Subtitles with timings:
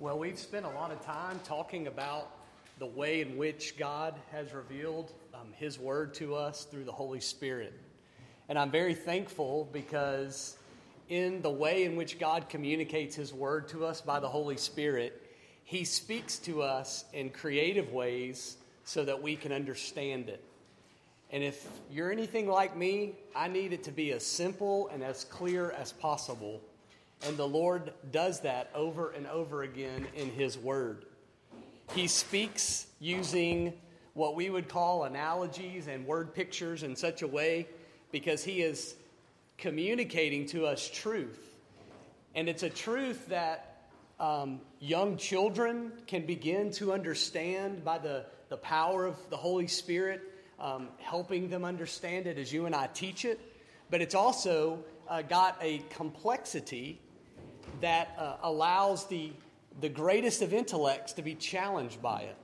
[0.00, 2.30] Well, we've spent a lot of time talking about
[2.78, 7.20] the way in which God has revealed um, His Word to us through the Holy
[7.20, 7.74] Spirit.
[8.48, 10.56] And I'm very thankful because,
[11.10, 15.20] in the way in which God communicates His Word to us by the Holy Spirit,
[15.64, 20.42] He speaks to us in creative ways so that we can understand it.
[21.30, 25.24] And if you're anything like me, I need it to be as simple and as
[25.24, 26.62] clear as possible
[27.26, 31.04] and the Lord does that over and over again in His Word.
[31.94, 33.72] He speaks using
[34.14, 37.68] what we would call analogies and word pictures in such a way
[38.10, 38.94] because He is
[39.58, 41.38] communicating to us truth.
[42.34, 48.56] And it's a truth that um, young children can begin to understand by the, the
[48.56, 50.22] power of the Holy Spirit,
[50.58, 53.40] um, helping them understand it as you and I teach it.
[53.90, 57.00] But it's also uh, got a complexity
[57.80, 59.32] that uh, allows the,
[59.80, 62.36] the greatest of intellects to be challenged by it.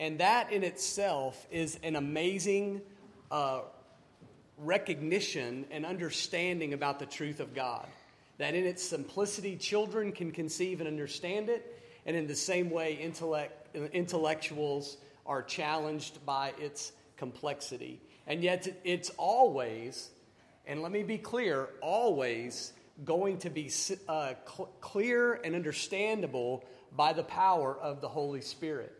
[0.00, 2.82] And that in itself is an amazing
[3.30, 3.60] uh,
[4.58, 7.86] recognition and understanding about the truth of God.
[8.38, 12.94] That in its simplicity, children can conceive and understand it, and in the same way,
[12.94, 18.00] intellect, intellectuals are challenged by its complexity.
[18.26, 20.10] And yet, it's always,
[20.66, 22.72] and let me be clear, always
[23.04, 23.70] going to be
[24.08, 28.92] uh, cl- clear and understandable by the power of the Holy Spirit.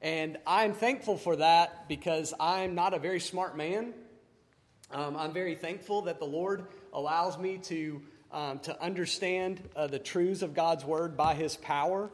[0.00, 3.94] And I'm thankful for that because I'm not a very smart man.
[4.90, 10.00] Um, I'm very thankful that the Lord allows me to, um, to understand uh, the
[10.00, 12.10] truths of God's Word by His power.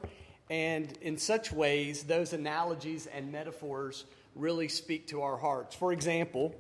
[0.50, 5.74] And in such ways, those analogies and metaphors really speak to our hearts.
[5.74, 6.54] For example,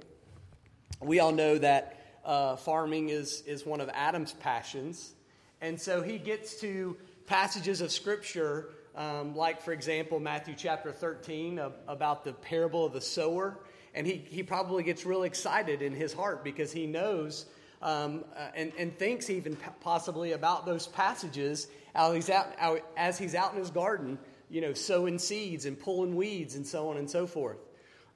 [1.00, 5.12] we all know that uh, farming is, is one of Adam's passions.
[5.60, 11.58] And so he gets to passages of Scripture, um, like, for example, Matthew chapter 13
[11.58, 13.58] uh, about the parable of the sower.
[13.94, 17.46] And he, he probably gets really excited in his heart because he knows
[17.82, 23.34] um, uh, and, and thinks even possibly about those passages as he's, out, as he's
[23.34, 24.18] out in his garden,
[24.50, 27.58] you know, sowing seeds and pulling weeds and so on and so forth.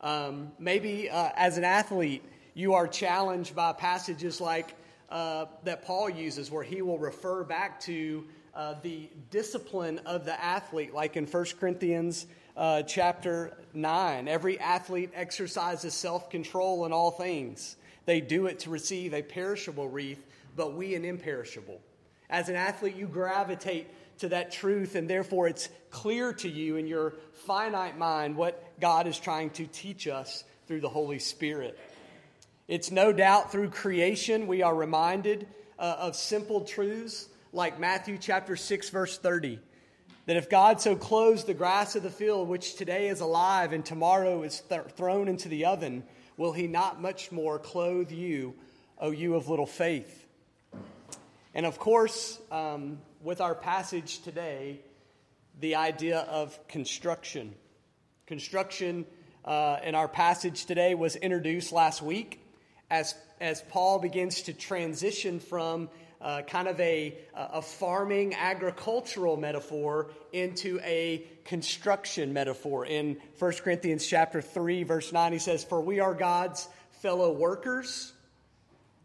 [0.00, 2.24] Um, maybe uh, as an athlete,
[2.54, 4.74] you are challenged by passages like
[5.08, 8.24] uh, that Paul uses, where he will refer back to
[8.54, 12.26] uh, the discipline of the athlete, like in 1 Corinthians
[12.56, 14.28] uh, chapter 9.
[14.28, 17.76] Every athlete exercises self control in all things.
[18.04, 20.24] They do it to receive a perishable wreath,
[20.56, 21.80] but we an imperishable.
[22.28, 23.88] As an athlete, you gravitate
[24.18, 27.14] to that truth, and therefore it's clear to you in your
[27.46, 31.78] finite mind what God is trying to teach us through the Holy Spirit.
[32.68, 35.48] It's no doubt through creation we are reminded
[35.80, 39.58] uh, of simple truths like Matthew chapter 6 verse 30
[40.26, 43.84] that if God so clothes the grass of the field which today is alive and
[43.84, 46.04] tomorrow is th- thrown into the oven
[46.36, 48.54] will he not much more clothe you
[48.96, 50.24] O you of little faith?
[51.54, 54.82] And of course um, with our passage today
[55.58, 57.56] the idea of construction.
[58.26, 59.04] Construction
[59.44, 62.38] uh, in our passage today was introduced last week
[62.92, 65.88] as, as Paul begins to transition from
[66.20, 72.84] uh, kind of a, a farming agricultural metaphor into a construction metaphor.
[72.84, 76.68] In 1 Corinthians chapter 3, verse 9, he says, For we are God's
[77.00, 78.12] fellow workers.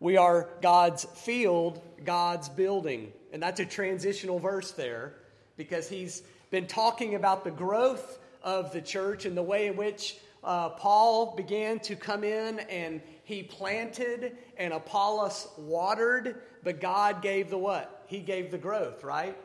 [0.02, 3.14] We are God's field, God's building.
[3.32, 5.14] And that's a transitional verse there
[5.56, 6.22] because he's
[6.52, 11.36] been talking about the growth of the church and the way in which uh, Paul
[11.36, 18.06] began to come in and he planted and Apollos watered, but God gave the what?
[18.08, 19.38] He gave the growth, right?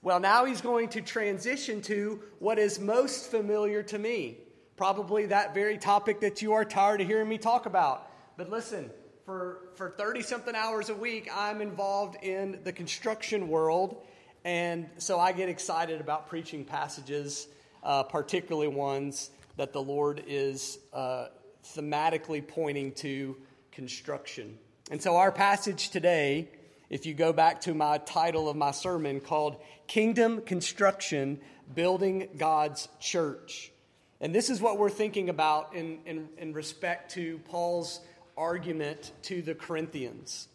[0.00, 4.36] Well, now he's going to transition to what is most familiar to me.
[4.76, 8.08] Probably that very topic that you are tired of hearing me talk about.
[8.36, 8.92] But listen,
[9.24, 14.04] for, for 30 something hours a week, I'm involved in the construction world.
[14.44, 17.48] And so I get excited about preaching passages,
[17.82, 21.26] uh, particularly ones that the Lord is uh,
[21.74, 23.36] thematically pointing to
[23.72, 24.58] construction.
[24.90, 26.48] And so, our passage today,
[26.90, 31.40] if you go back to my title of my sermon called Kingdom Construction
[31.74, 33.72] Building God's Church.
[34.20, 38.00] And this is what we're thinking about in, in, in respect to Paul's
[38.36, 40.48] argument to the Corinthians.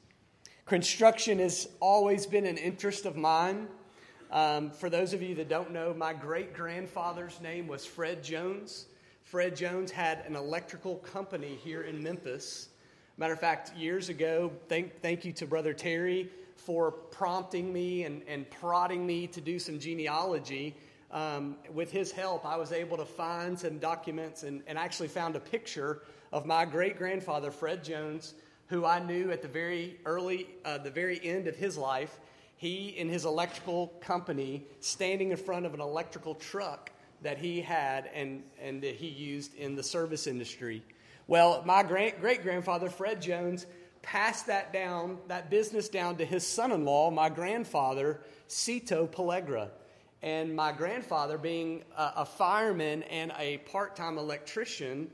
[0.66, 3.68] Construction has always been an interest of mine.
[4.32, 8.86] Um, for those of you that don't know, my great grandfather's name was Fred Jones.
[9.32, 12.68] Fred Jones had an electrical company here in Memphis.
[13.16, 18.24] Matter of fact, years ago, thank, thank you to Brother Terry for prompting me and,
[18.28, 20.76] and prodding me to do some genealogy.
[21.12, 25.38] Um, with his help, I was able to find some documents and, and actually found
[25.38, 26.02] a picture
[26.34, 28.34] of my great grandfather, Fred Jones,
[28.68, 32.20] who I knew at the very early, uh, the very end of his life.
[32.58, 36.92] He, in his electrical company, standing in front of an electrical truck
[37.22, 40.84] that he had and, and that he used in the service industry.
[41.28, 43.66] Well, my great great grandfather, Fred Jones,
[44.02, 49.70] passed that down, that business down to his son in law, my grandfather, Cito Pellegra.
[50.24, 55.10] And my grandfather, being a, a fireman and a part time electrician,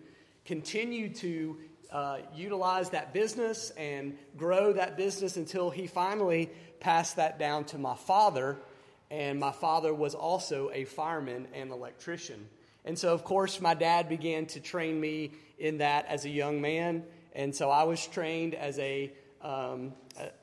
[0.45, 1.57] continued to
[1.91, 6.49] uh, utilize that business and grow that business until he finally
[6.79, 8.57] passed that down to my father.
[9.09, 12.47] And my father was also a fireman and electrician.
[12.83, 16.61] And so, of course, my dad began to train me in that as a young
[16.61, 17.03] man.
[17.33, 19.11] And so I was trained as a,
[19.41, 19.93] um,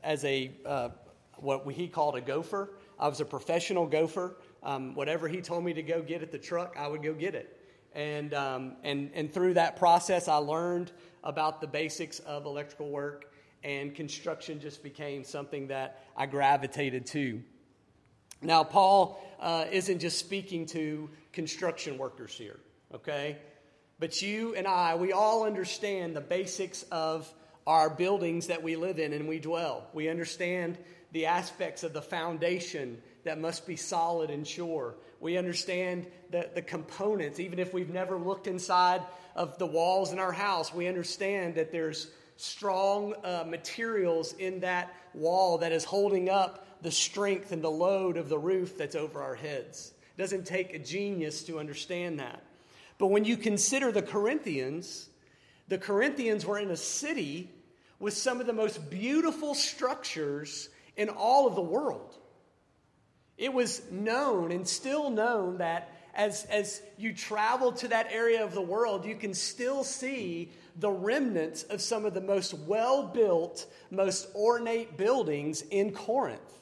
[0.03, 0.91] as a uh,
[1.37, 2.71] what he called a gopher.
[2.99, 4.37] I was a professional gopher.
[4.63, 7.35] Um, whatever he told me to go get at the truck, I would go get
[7.35, 7.61] it.
[7.95, 10.91] And, um, and, and through that process, I learned
[11.23, 13.33] about the basics of electrical work,
[13.63, 17.43] and construction just became something that I gravitated to.
[18.45, 22.61] Now, Paul uh, isn't just speaking to construction workers here,
[22.95, 23.39] okay?
[23.99, 27.33] But you and I, we all understand the basics of
[27.67, 29.87] our buildings that we live in and we dwell.
[29.95, 30.77] We understand
[31.13, 34.97] the aspects of the foundation that must be solid and sure.
[35.21, 39.01] We understand the, the components, even if we've never looked inside
[39.35, 44.93] of the walls in our house, we understand that there's strong uh, materials in that
[45.15, 49.23] wall that is holding up the strength and the load of the roof that's over
[49.23, 49.95] our heads.
[50.17, 52.43] It doesn't take a genius to understand that.
[52.99, 55.09] But when you consider the Corinthians,
[55.67, 57.49] the Corinthians were in a city
[57.99, 62.19] with some of the most beautiful structures in all of the world.
[63.39, 68.53] It was known and still known that as, as you travel to that area of
[68.53, 73.73] the world, you can still see the remnants of some of the most well built,
[73.91, 76.61] most ornate buildings in Corinth.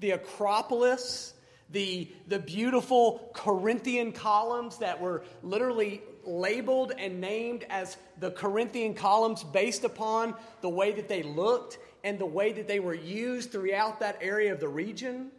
[0.00, 1.32] The Acropolis,
[1.70, 9.44] the, the beautiful Corinthian columns that were literally labeled and named as the Corinthian columns
[9.44, 14.00] based upon the way that they looked and the way that they were used throughout
[14.00, 15.30] that area of the region.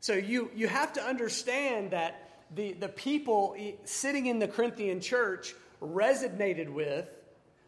[0.00, 5.54] So you, you have to understand that the, the people sitting in the Corinthian church
[5.80, 7.06] resonated with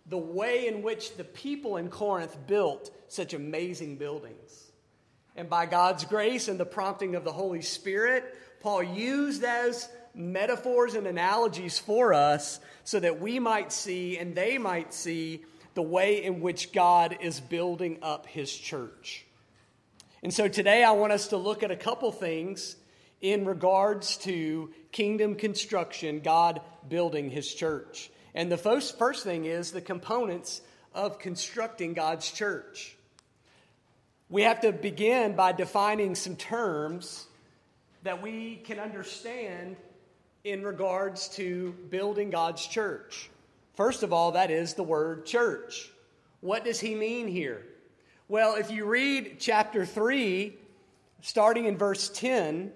[0.07, 4.62] the way in which the people in Corinth built such amazing buildings.
[5.37, 8.25] And by God's grace and the prompting of the Holy Spirit,
[8.61, 14.59] Paul used those metaphors and analogies for us so that we might see and they
[14.59, 15.43] might see
[15.75, 19.25] the way in which God is building up his church.
[20.23, 22.77] And so today I want us to look at a couple things
[23.23, 28.11] in regards to kingdom construction, God building his church.
[28.35, 30.61] And the first, first thing is the components
[30.95, 32.97] of constructing God's church
[34.33, 37.27] we have to begin by defining some terms
[38.03, 39.77] that we can understand
[40.43, 43.29] in regards to building God's church.
[43.75, 45.93] First of all, that is the word church.
[46.41, 47.63] What does he mean here?
[48.27, 50.57] Well, if you read chapter 3,
[51.21, 52.73] starting in verse 10,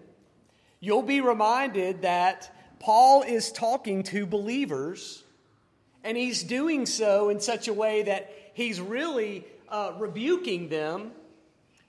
[0.81, 5.25] you'll be reminded that Paul is talking to believers,
[6.05, 11.13] and he's doing so in such a way that he's really uh, rebuking them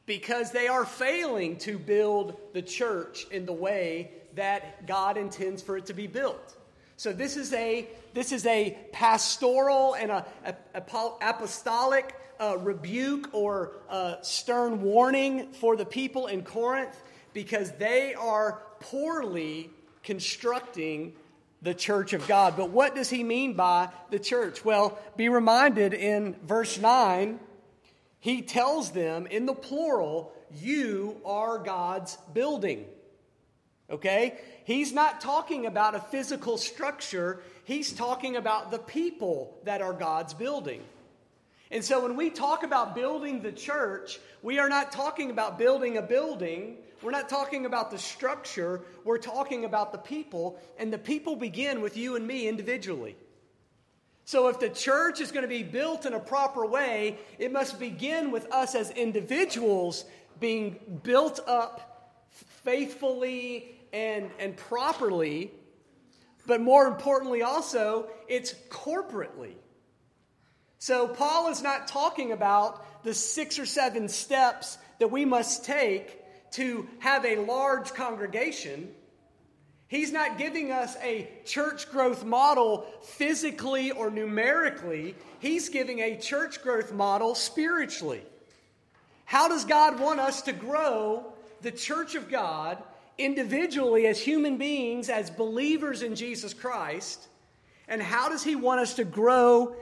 [0.08, 5.78] because they are failing to build the church in the way that God intends for
[5.78, 6.56] it to be built.
[6.96, 10.82] So this is a this is a pastoral and a, a, a
[11.22, 18.64] apostolic uh, rebuke or uh, stern warning for the people in Corinth because they are
[18.80, 19.70] poorly
[20.02, 21.14] constructing
[21.62, 22.56] the church of God.
[22.56, 24.64] But what does he mean by the church?
[24.64, 27.40] Well, be reminded in verse 9
[28.28, 32.86] he tells them in the plural, You are God's building.
[33.90, 34.38] Okay?
[34.66, 40.34] He's not talking about a physical structure, he's talking about the people that are God's
[40.34, 40.82] building.
[41.72, 45.98] And so when we talk about building the church, we are not talking about building
[45.98, 46.78] a building.
[47.02, 48.82] We're not talking about the structure.
[49.06, 50.60] We're talking about the people.
[50.78, 53.16] And the people begin with you and me individually.
[54.28, 57.80] So, if the church is going to be built in a proper way, it must
[57.80, 60.04] begin with us as individuals
[60.38, 62.20] being built up
[62.66, 65.54] faithfully and, and properly.
[66.46, 69.54] But more importantly, also, it's corporately.
[70.78, 76.22] So, Paul is not talking about the six or seven steps that we must take
[76.56, 78.90] to have a large congregation.
[79.88, 85.15] He's not giving us a church growth model physically or numerically.
[85.39, 88.22] He's giving a church growth model spiritually.
[89.24, 92.82] How does God want us to grow the church of God
[93.17, 97.27] individually as human beings, as believers in Jesus Christ?
[97.88, 99.75] And how does He want us to grow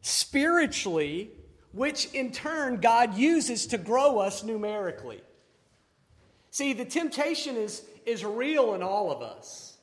[0.00, 1.30] spiritually,
[1.72, 5.20] which in turn God uses to grow us numerically?
[6.52, 9.76] See, the temptation is, is real in all of us.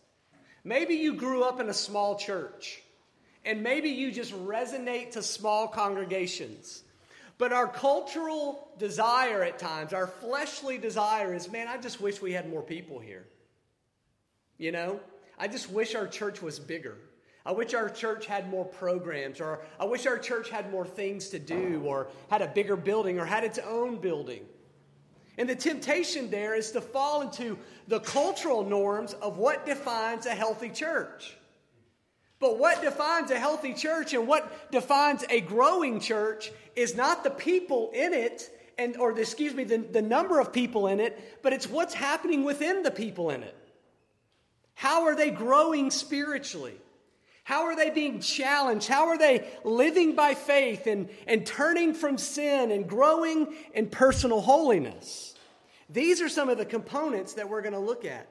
[0.63, 2.82] Maybe you grew up in a small church,
[3.44, 6.84] and maybe you just resonate to small congregations.
[7.38, 12.34] But our cultural desire at times, our fleshly desire is man, I just wish we
[12.34, 13.25] had more people here.
[14.60, 15.00] You know,
[15.40, 16.98] I just wish our church was bigger.
[17.44, 21.30] I wish our church had more programs, or I wish our church had more things
[21.30, 24.46] to do, or had a bigger building, or had its own building.
[25.38, 27.58] And the temptation there is to fall into
[27.88, 31.38] the cultural norms of what defines a healthy church.
[32.40, 37.30] But what defines a healthy church and what defines a growing church is not the
[37.30, 41.40] people in it, and or the, excuse me, the, the number of people in it,
[41.44, 43.56] but it's what's happening within the people in it.
[44.74, 46.76] How are they growing spiritually?
[47.51, 48.88] How are they being challenged?
[48.88, 54.39] How are they living by faith and, and turning from sin and growing in personal
[54.39, 55.36] holiness?
[55.89, 58.29] These are some of the components that we're going to look at.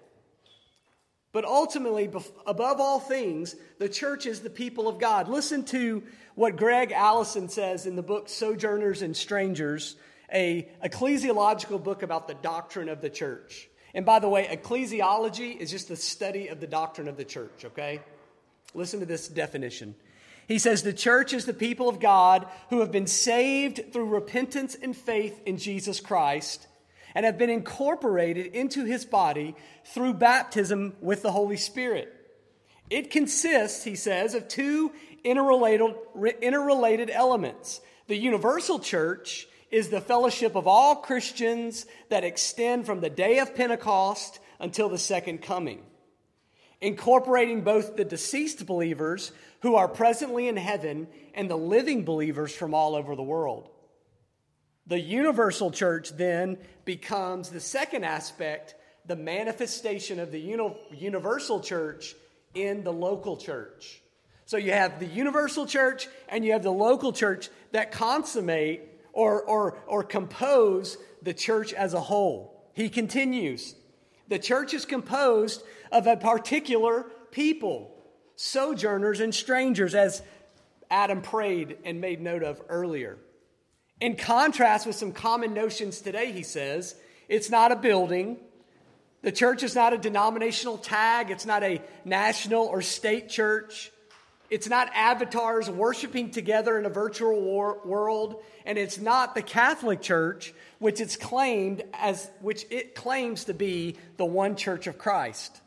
[1.33, 2.11] But ultimately,
[2.47, 5.29] above all things, the church is the people of God.
[5.29, 6.03] Listen to
[6.35, 9.97] what Greg Allison says in the book Sojourners and Strangers,
[10.33, 13.69] a ecclesiological book about the doctrine of the church.
[13.93, 17.67] And by the way, ecclesiology is just the study of the doctrine of the church,
[17.67, 18.01] okay?
[18.75, 19.95] Listen to this definition.
[20.49, 24.77] He says, The church is the people of God who have been saved through repentance
[24.81, 26.67] and faith in Jesus Christ
[27.15, 32.15] and have been incorporated into his body through baptism with the Holy Spirit.
[32.89, 35.95] It consists, he says, of two interrelated,
[36.41, 37.81] interrelated elements.
[38.09, 43.55] The universal church is the fellowship of all Christians that extend from the day of
[43.55, 45.83] Pentecost until the second coming,
[46.81, 52.75] incorporating both the deceased believers who are presently in heaven and the living believers from
[52.75, 53.69] all over the world.
[54.87, 58.75] The universal church then becomes the second aspect,
[59.07, 62.15] the manifestation of the uni- universal church
[62.55, 64.03] in the local church.
[64.47, 68.81] So you have the universal church and you have the local church that consummate
[69.13, 72.69] or, or, or compose the church as a whole.
[72.73, 73.75] He continues
[74.31, 77.95] The church is composed of a particular people,
[78.37, 80.23] sojourners and strangers, as
[80.89, 83.19] Adam prayed and made note of earlier.
[84.01, 86.95] In contrast with some common notions today, he says,
[87.29, 88.39] it's not a building.
[89.23, 91.31] The church is not a denominational tag.
[91.31, 93.91] It's not a national or state church.
[94.51, 98.43] It's not avatars worshiping together in a virtual war- world.
[98.67, 103.97] And it's not the Catholic Church, which it's claimed as, which it claims to be
[104.17, 105.61] the one church of Christ.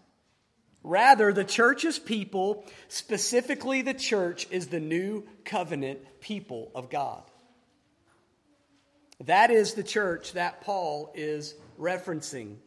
[0.83, 7.23] Rather, the church's people, specifically the church, is the new covenant people of God.
[9.23, 12.57] That is the church that Paul is referencing.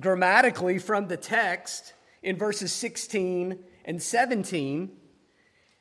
[0.00, 1.92] Grammatically, from the text
[2.22, 4.90] in verses 16 and 17,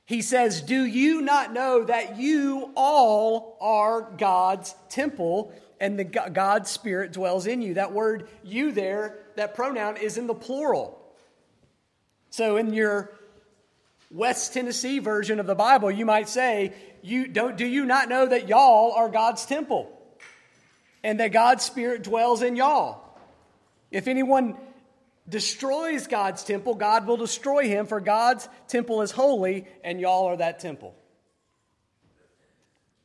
[0.06, 6.70] he says, Do you not know that you all are God's temple and the God's
[6.70, 7.74] Spirit dwells in you?
[7.74, 10.98] That word you there, that pronoun is in the plural.
[12.30, 13.12] So in your
[14.10, 18.26] West Tennessee version of the Bible, you might say, you don't do you not know
[18.26, 19.92] that y'all are God's temple
[21.04, 23.04] and that God's spirit dwells in y'all?
[23.92, 24.56] If anyone
[25.30, 30.38] destroys God's temple, God will destroy him for God's temple is holy and y'all are
[30.38, 30.96] that temple.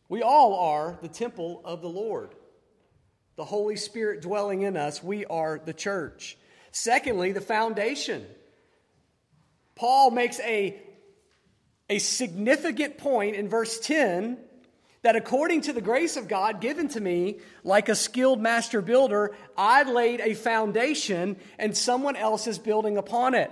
[0.08, 2.34] We all are the temple of the Lord.
[3.36, 6.36] The Holy Spirit dwelling in us, we are the church.
[6.70, 8.26] Secondly, the foundation.
[9.74, 10.80] Paul makes a
[11.88, 14.38] a significant point in verse 10
[15.02, 19.36] that according to the grace of God given to me, like a skilled master builder,
[19.56, 23.50] I laid a foundation and someone else is building upon it.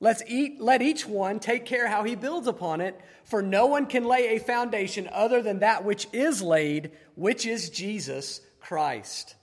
[0.00, 3.86] Let's eat, let each one take care how he builds upon it, for no one
[3.86, 9.36] can lay a foundation other than that which is laid, which is Jesus Christ.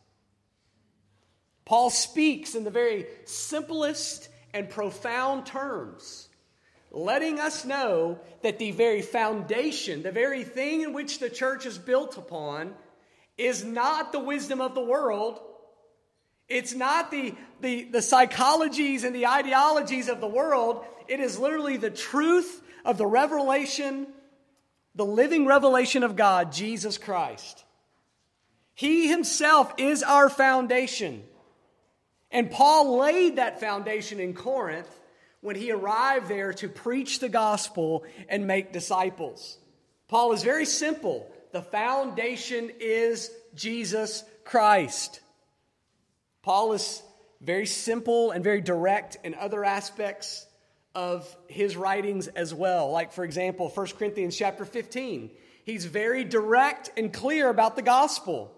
[1.65, 6.28] Paul speaks in the very simplest and profound terms
[6.91, 11.77] letting us know that the very foundation, the very thing in which the church is
[11.77, 12.73] built upon,
[13.37, 15.39] is not the wisdom of the world.
[16.47, 20.83] It's not the, the, the psychologies and the ideologies of the world.
[21.07, 24.07] It is literally the truth of the revelation,
[24.95, 27.63] the living revelation of God, Jesus Christ.
[28.73, 31.23] He himself is our foundation.
[32.31, 34.89] And Paul laid that foundation in Corinth
[35.41, 39.57] when he arrived there to preach the gospel and make disciples.
[40.07, 41.31] Paul is very simple.
[41.51, 45.21] The foundation is Jesus Christ.
[46.41, 47.01] Paul is
[47.41, 50.45] very simple and very direct in other aspects
[50.95, 52.91] of his writings as well.
[52.91, 55.29] Like, for example, 1 Corinthians chapter 15.
[55.63, 58.51] He's very direct and clear about the gospel.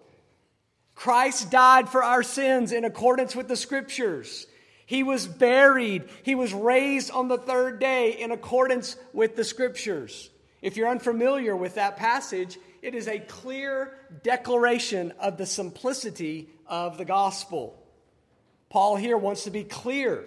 [0.96, 4.48] Christ died for our sins in accordance with the scriptures.
[4.92, 6.10] He was buried.
[6.24, 10.30] He was raised on the third day in accordance with the scriptures.
[10.62, 16.98] If you're unfamiliar with that passage, it is a clear declaration of the simplicity of
[16.98, 17.82] the gospel.
[18.70, 20.26] Paul here wants to be clear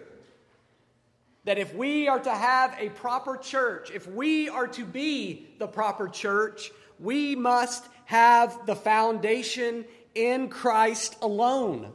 [1.45, 5.67] that if we are to have a proper church, if we are to be the
[5.67, 11.93] proper church, we must have the foundation in Christ alone.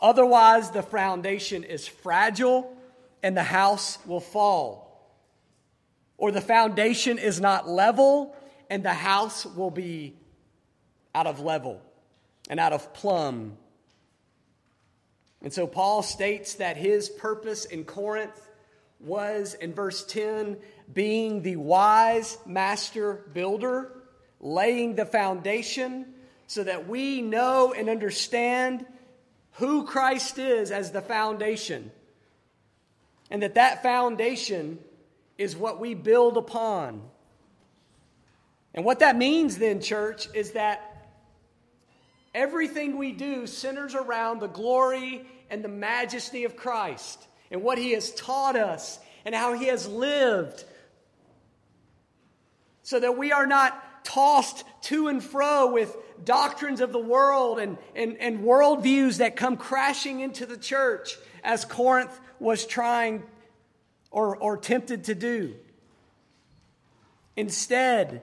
[0.00, 2.76] Otherwise, the foundation is fragile
[3.22, 4.86] and the house will fall.
[6.16, 8.34] Or the foundation is not level
[8.68, 10.16] and the house will be
[11.14, 11.82] out of level
[12.48, 13.56] and out of plumb.
[15.42, 18.48] And so Paul states that his purpose in Corinth
[19.00, 20.58] was, in verse 10,
[20.92, 23.92] being the wise master builder,
[24.40, 26.06] laying the foundation
[26.46, 28.84] so that we know and understand
[29.52, 31.90] who Christ is as the foundation.
[33.30, 34.78] And that that foundation
[35.38, 37.02] is what we build upon.
[38.74, 41.08] And what that means then, church, is that
[42.34, 47.92] everything we do centers around the glory and the majesty of Christ and what he
[47.92, 50.64] has taught us and how he has lived.
[52.82, 57.78] So that we are not tossed to and fro with doctrines of the world and,
[57.94, 63.22] and, and worldviews that come crashing into the church as Corinth was trying
[64.10, 65.54] or, or tempted to do.
[67.36, 68.22] Instead,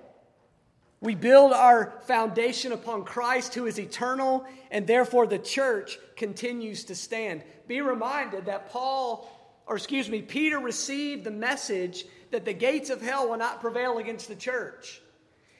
[0.99, 6.95] we build our foundation upon Christ, who is eternal, and therefore the church continues to
[6.95, 7.43] stand.
[7.67, 9.29] Be reminded that Paul,
[9.67, 13.99] or excuse me, Peter received the message that the gates of hell will not prevail
[13.99, 15.01] against the church.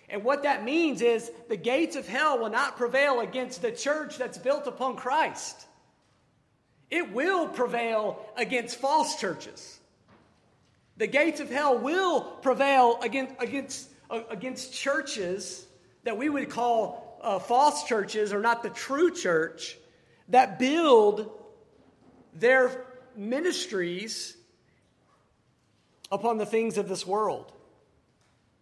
[0.10, 4.17] And what that means is the gates of hell will not prevail against the church
[4.17, 5.65] that's built upon Christ.
[6.89, 9.80] It will prevail against false churches.
[10.96, 15.65] The gates of hell will prevail against, against, uh, against churches
[16.04, 19.78] that we would call uh, false churches or not the true church
[20.30, 21.30] that build
[22.34, 24.38] their ministries
[26.12, 27.52] upon the things of this world.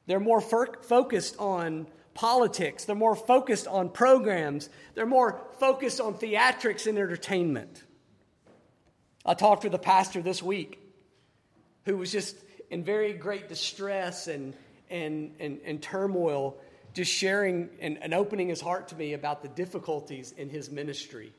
[0.07, 2.85] They're more focused on politics.
[2.85, 4.69] They're more focused on programs.
[4.93, 7.83] They're more focused on theatrics and entertainment.
[9.25, 10.79] I talked with a pastor this week
[11.85, 12.35] who was just
[12.69, 14.53] in very great distress and,
[14.89, 16.57] and, and, and turmoil,
[16.93, 21.33] just sharing and, and opening his heart to me about the difficulties in his ministry.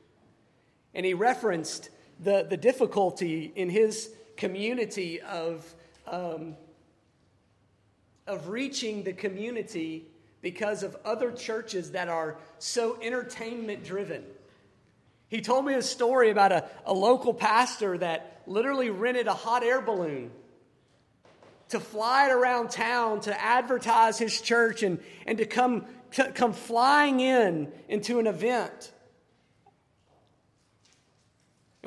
[0.93, 5.73] And he referenced the, the difficulty in his community of
[6.07, 6.55] um,
[8.27, 10.05] of reaching the community
[10.41, 14.23] because of other churches that are so entertainment driven.
[15.29, 19.63] He told me a story about a, a local pastor that literally rented a hot
[19.63, 20.31] air balloon
[21.69, 26.53] to fly it around town to advertise his church and, and to come, to come
[26.53, 28.93] flying in into an event.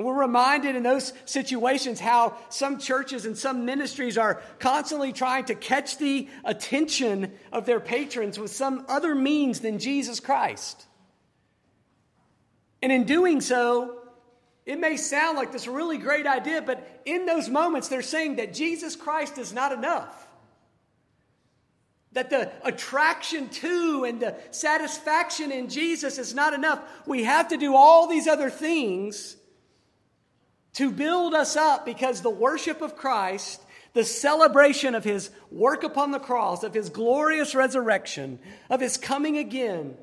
[0.01, 5.45] And we're reminded in those situations how some churches and some ministries are constantly trying
[5.45, 10.87] to catch the attention of their patrons with some other means than Jesus Christ.
[12.81, 13.99] And in doing so,
[14.65, 18.55] it may sound like this really great idea, but in those moments, they're saying that
[18.55, 20.27] Jesus Christ is not enough.
[22.13, 26.81] That the attraction to and the satisfaction in Jesus is not enough.
[27.07, 29.37] We have to do all these other things
[30.75, 33.61] to build us up because the worship of Christ,
[33.93, 39.37] the celebration of his work upon the cross, of his glorious resurrection, of his coming
[39.37, 39.97] again,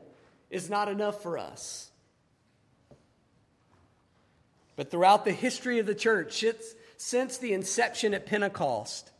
[0.49, 1.89] is not enough for us.
[4.75, 6.43] But throughout the history of the church,
[6.97, 9.11] since the inception at Pentecost,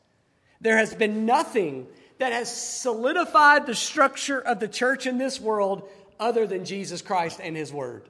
[0.61, 1.87] There has been nothing
[2.19, 5.87] that has solidified the structure of the church in this world
[6.19, 8.09] other than Jesus Christ and his word.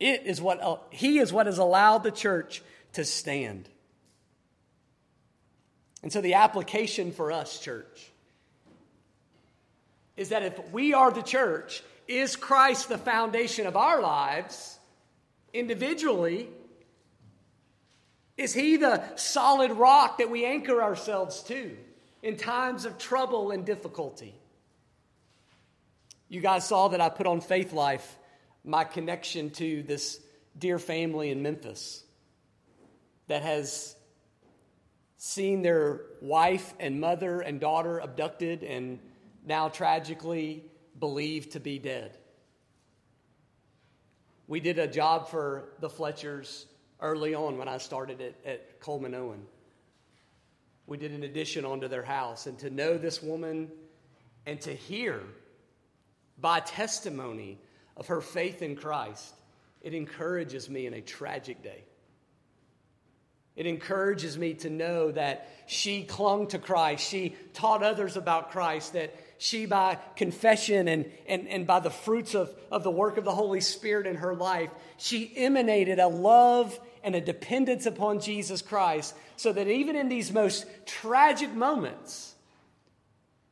[0.00, 2.62] It is what uh, he is what has allowed the church
[2.94, 3.68] to stand.
[6.02, 8.10] And so the application for us, church,
[10.16, 14.78] is that if we are the church, is Christ the foundation of our lives
[15.52, 16.48] individually?
[18.36, 21.76] Is he the solid rock that we anchor ourselves to
[22.22, 24.34] in times of trouble and difficulty?
[26.28, 28.16] You guys saw that I put on Faith Life
[28.64, 30.20] my connection to this
[30.58, 32.02] dear family in Memphis
[33.26, 33.94] that has
[35.16, 38.98] seen their wife and mother and daughter abducted and
[39.44, 40.64] now tragically
[40.98, 42.16] believed to be dead.
[44.46, 46.66] We did a job for the Fletchers
[47.00, 49.42] early on when I started at, at Coleman Owen.
[50.86, 53.70] We did an addition onto their house, and to know this woman
[54.44, 55.22] and to hear
[56.38, 57.58] by testimony
[57.96, 59.34] of her faith in Christ,
[59.82, 61.84] it encourages me in a tragic day.
[63.56, 67.08] It encourages me to know that she clung to Christ.
[67.08, 72.34] She taught others about Christ, that she, by confession and, and, and by the fruits
[72.34, 76.78] of, of the work of the Holy Spirit in her life, she emanated a love
[77.04, 82.34] and a dependence upon Jesus Christ, so that even in these most tragic moments,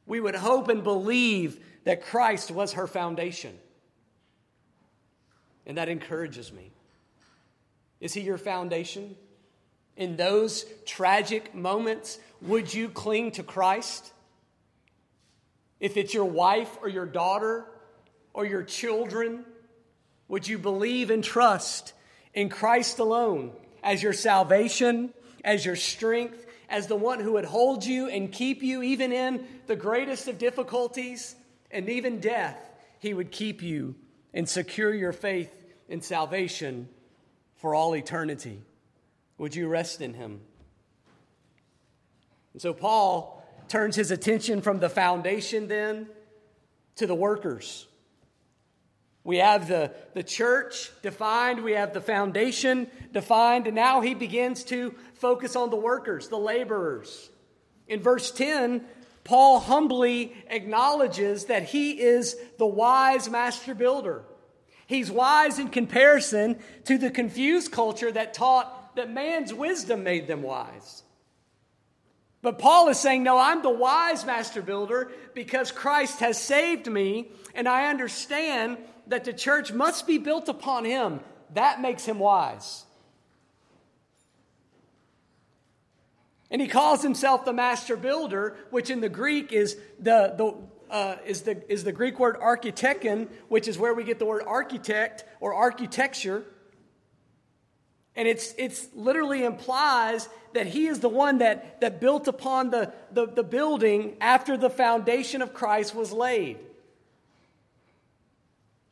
[0.07, 3.57] we would hope and believe that Christ was her foundation.
[5.67, 6.71] And that encourages me.
[8.01, 9.17] Is He your foundation?
[9.97, 14.13] In those tragic moments, would you cling to Christ?
[15.79, 17.67] If it's your wife or your daughter
[18.33, 19.45] or your children,
[20.29, 21.93] would you believe and trust
[22.35, 25.13] in Christ alone as your salvation,
[25.45, 29.47] as your strength, as the one who would hold you and keep you even in
[29.67, 31.35] the greatest of difficulties
[31.71, 32.57] and even death?
[32.99, 33.95] He would keep you
[34.35, 35.53] and secure your faith
[35.89, 36.89] in salvation
[37.57, 38.63] for all eternity.
[39.39, 40.41] Would you rest in him?
[42.53, 46.09] And so Paul turns his attention from the foundation then
[46.97, 47.87] to the workers.
[49.25, 54.65] We have the, the church defined, we have the foundation defined, and now he begins
[54.65, 57.31] to focus on the workers, the laborers.
[57.87, 58.85] In verse 10,
[59.25, 64.25] Paul humbly acknowledges that he is the wise master builder.
[64.87, 70.43] He's wise in comparison to the confused culture that taught that man's wisdom made them
[70.43, 71.03] wise.
[72.43, 77.31] But Paul is saying, No, I'm the wise master builder because Christ has saved me,
[77.55, 81.21] and I understand that the church must be built upon him.
[81.55, 82.85] That makes him wise.
[86.53, 90.55] And he calls himself the master builder, which in the Greek is the, the,
[90.95, 94.45] uh, is, the, is the Greek word architecton, which is where we get the word
[94.47, 96.45] architect or architecture.
[98.15, 102.93] And it's, it's literally implies that he is the one that, that built upon the,
[103.11, 106.59] the, the building after the foundation of Christ was laid.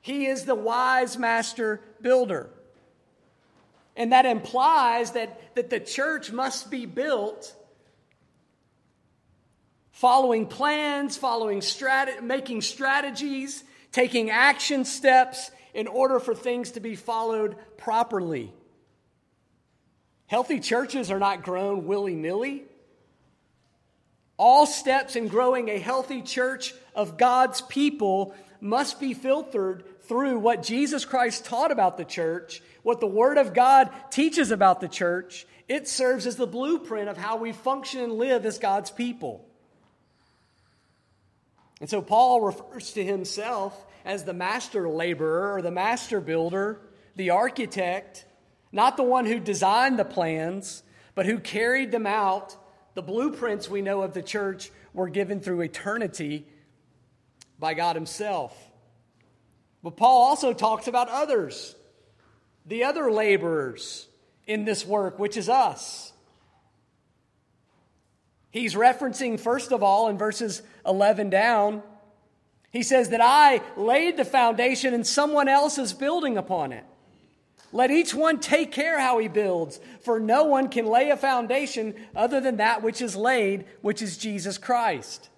[0.00, 2.48] He is the wise master builder.
[4.00, 7.54] And that implies that, that the church must be built
[9.92, 16.96] following plans, following strat- making strategies, taking action steps in order for things to be
[16.96, 18.54] followed properly.
[20.28, 22.62] Healthy churches are not grown willy nilly.
[24.38, 30.62] All steps in growing a healthy church of God's people must be filtered through what
[30.62, 35.46] Jesus Christ taught about the church, what the Word of God teaches about the church.
[35.68, 39.46] It serves as the blueprint of how we function and live as God's people.
[41.80, 46.80] And so Paul refers to himself as the master laborer or the master builder,
[47.16, 48.26] the architect
[48.72, 50.82] not the one who designed the plans,
[51.14, 52.56] but who carried them out.
[52.94, 56.46] The blueprints we know of the church were given through eternity
[57.58, 58.56] by God Himself.
[59.82, 61.74] But Paul also talks about others,
[62.70, 64.06] the other laborers
[64.46, 66.12] in this work, which is us.
[68.52, 71.82] He's referencing, first of all, in verses 11 down,
[72.70, 76.84] he says that I laid the foundation and someone else is building upon it.
[77.72, 81.94] Let each one take care how he builds, for no one can lay a foundation
[82.14, 85.28] other than that which is laid, which is Jesus Christ.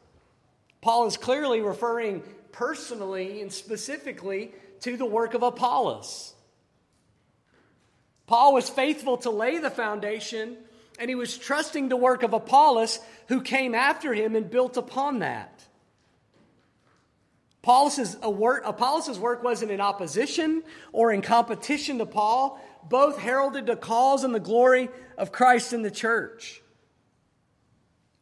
[0.83, 6.35] Paul is clearly referring personally and specifically to the work of Apollos.
[8.33, 10.57] Paul was faithful to lay the foundation,
[10.99, 15.19] and he was trusting the work of Apollos, who came after him and built upon
[15.19, 15.63] that.
[17.63, 18.65] Apollos' work,
[19.21, 22.59] work wasn't in opposition or in competition to Paul.
[22.89, 26.63] Both heralded the cause and the glory of Christ in the church.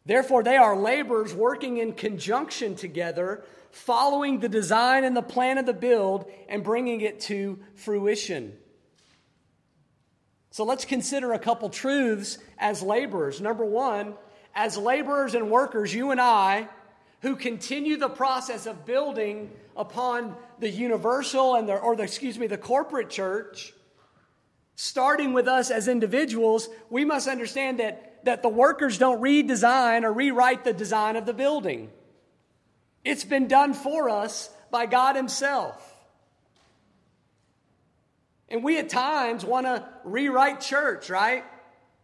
[0.05, 5.67] Therefore, they are laborers working in conjunction together, following the design and the plan of
[5.67, 8.57] the build and bringing it to fruition.
[10.51, 13.41] So let's consider a couple truths as laborers.
[13.41, 14.15] Number one,
[14.55, 16.69] as laborers and workers, you and I,
[17.23, 22.47] who continue the process of building upon the universal and the, or the, excuse me,
[22.47, 23.73] the corporate church,
[24.75, 30.13] starting with us as individuals, we must understand that, that the workers don't redesign or
[30.13, 31.91] rewrite the design of the building.
[33.05, 35.90] It's been done for us by God Himself.
[38.51, 41.45] And we at times want to rewrite church, right?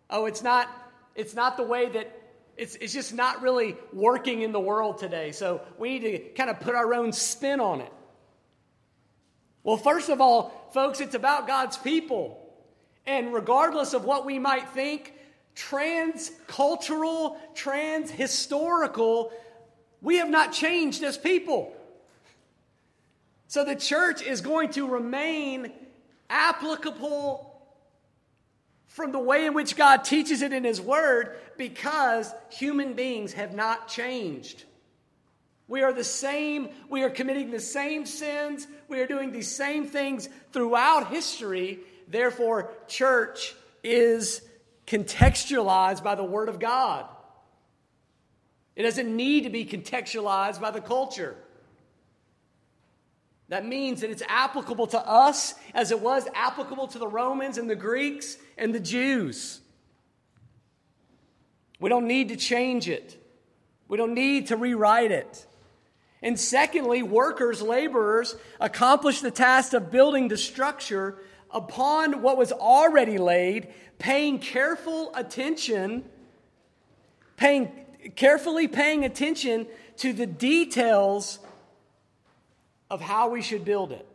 [0.08, 0.68] Oh, it's not,
[1.14, 2.12] it's not the way that
[2.56, 5.32] it's, it's just not really working in the world today.
[5.32, 7.92] So we need to kind of put our own spin on it.
[9.62, 12.42] Well, first of all, folks, it's about God's people.
[13.04, 15.12] And regardless of what we might think,
[15.54, 19.32] trans cultural, trans historical,
[20.00, 21.74] we have not changed as people.
[23.48, 25.72] So the church is going to remain
[26.28, 27.52] applicable
[28.86, 33.54] from the way in which God teaches it in His Word because human beings have
[33.54, 34.64] not changed.
[35.68, 39.86] We are the same, we are committing the same sins, we are doing these same
[39.86, 41.80] things throughout history.
[42.08, 44.42] Therefore, church is
[44.86, 47.06] contextualized by the Word of God.
[48.76, 51.36] It doesn't need to be contextualized by the culture.
[53.48, 57.70] That means that it's applicable to us as it was applicable to the Romans and
[57.70, 59.60] the Greeks and the Jews.
[61.78, 63.16] We don't need to change it,
[63.88, 65.46] we don't need to rewrite it.
[66.22, 71.18] And secondly, workers, laborers, accomplish the task of building the structure
[71.50, 76.04] upon what was already laid, paying careful attention,
[77.36, 77.70] paying
[78.14, 81.38] carefully paying attention to the details
[82.90, 84.06] of how we should build it.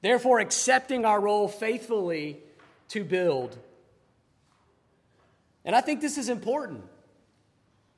[0.00, 2.38] Therefore, accepting our role faithfully
[2.88, 3.56] to build.
[5.64, 6.84] And I think this is important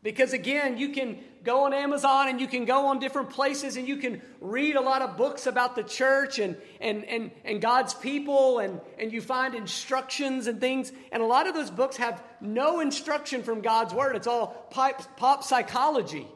[0.03, 3.87] because, again, you can go on Amazon and you can go on different places and
[3.87, 7.93] you can read a lot of books about the church and, and, and, and God's
[7.95, 10.91] people, and, and you find instructions and things.
[11.13, 15.17] And a lot of those books have no instruction from God's Word, it's all pop,
[15.17, 16.27] pop psychology.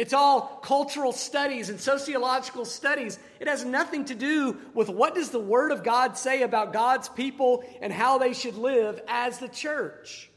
[0.00, 3.18] It's all cultural studies and sociological studies.
[3.38, 7.10] It has nothing to do with what does the word of God say about God's
[7.10, 10.30] people and how they should live as the church.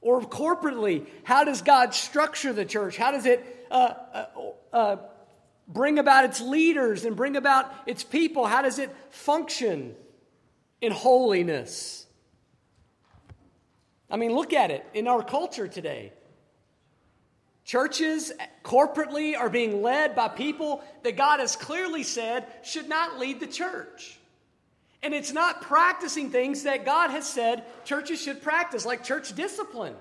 [0.00, 2.96] Or corporately, how does God structure the church?
[2.96, 4.26] How does it uh, uh,
[4.72, 4.96] uh,
[5.68, 8.44] bring about its leaders and bring about its people?
[8.44, 9.94] How does it function
[10.80, 12.08] in holiness?
[14.10, 16.12] I mean, look at it in our culture today.
[17.72, 18.32] Churches
[18.62, 23.46] corporately are being led by people that God has clearly said should not lead the
[23.46, 24.18] church.
[25.02, 29.94] And it's not practicing things that God has said churches should practice, like church discipline.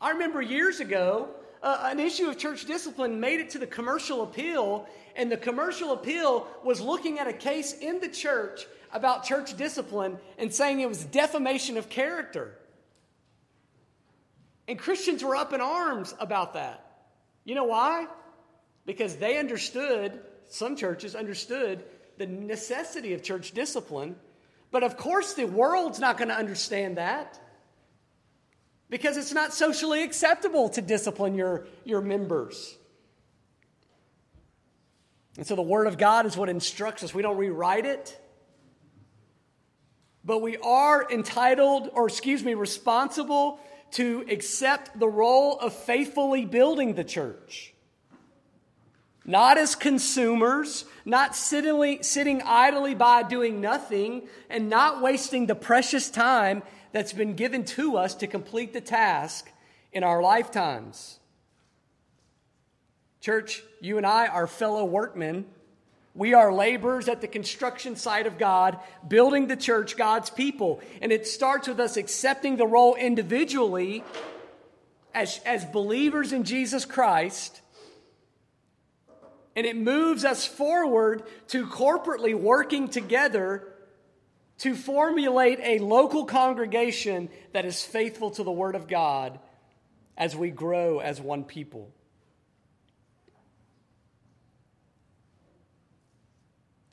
[0.00, 1.28] I remember years ago,
[1.62, 5.92] uh, an issue of church discipline made it to the commercial appeal, and the commercial
[5.92, 10.88] appeal was looking at a case in the church about church discipline and saying it
[10.88, 12.58] was defamation of character.
[14.68, 16.84] And Christians were up in arms about that.
[17.44, 18.06] You know why?
[18.84, 21.84] Because they understood, some churches understood,
[22.18, 24.16] the necessity of church discipline.
[24.70, 27.38] But of course, the world's not going to understand that
[28.90, 32.76] because it's not socially acceptable to discipline your, your members.
[35.36, 37.12] And so the Word of God is what instructs us.
[37.12, 38.18] We don't rewrite it,
[40.24, 43.60] but we are entitled, or excuse me, responsible
[43.92, 47.72] to accept the role of faithfully building the church.
[49.24, 56.10] Not as consumers, not sitting, sitting idly by doing nothing, and not wasting the precious
[56.10, 59.50] time that's been given to us to complete the task
[59.92, 61.18] in our lifetimes.
[63.20, 65.46] Church, you and I are fellow workmen
[66.16, 70.80] we are laborers at the construction site of God, building the church, God's people.
[71.00, 74.02] And it starts with us accepting the role individually
[75.14, 77.60] as, as believers in Jesus Christ
[79.56, 83.72] And it moves us forward to corporately working together
[84.58, 89.38] to formulate a local congregation that is faithful to the Word of God
[90.16, 91.90] as we grow as one people.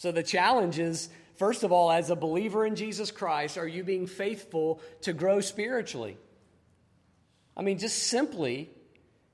[0.03, 3.85] So the challenge is first of all, as a believer in Jesus Christ, are you
[3.85, 6.17] being faithful to grow spiritually?
[7.55, 8.69] I mean, just simply,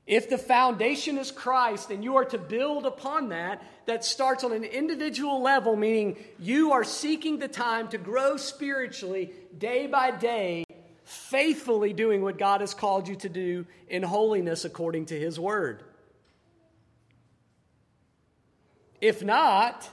[0.06, 4.54] if the foundation is Christ and you are to build upon that, that starts on
[4.54, 10.66] an individual level, meaning you are seeking the time to grow spiritually day by day,
[11.04, 15.82] faithfully doing what God has called you to do in holiness according to His Word.
[19.02, 19.90] If not,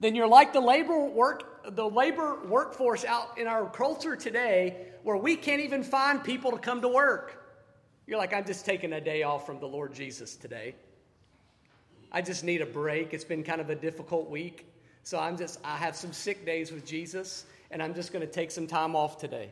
[0.00, 5.16] then you're like the labor work the labor workforce out in our culture today where
[5.16, 7.42] we can't even find people to come to work.
[8.06, 10.76] You're like, I'm just taking a day off from the Lord Jesus today.
[12.12, 13.12] I just need a break.
[13.12, 14.66] It's been kind of a difficult week.
[15.02, 18.32] So I'm just I have some sick days with Jesus and I'm just going to
[18.32, 19.50] take some time off today.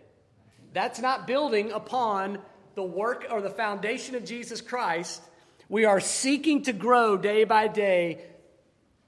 [0.73, 2.39] That's not building upon
[2.75, 5.23] the work or the foundation of Jesus Christ.
[5.69, 8.25] We are seeking to grow day by day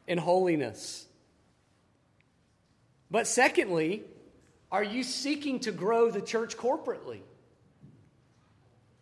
[0.07, 1.06] in holiness.
[3.11, 4.03] But secondly,
[4.71, 7.21] are you seeking to grow the church corporately?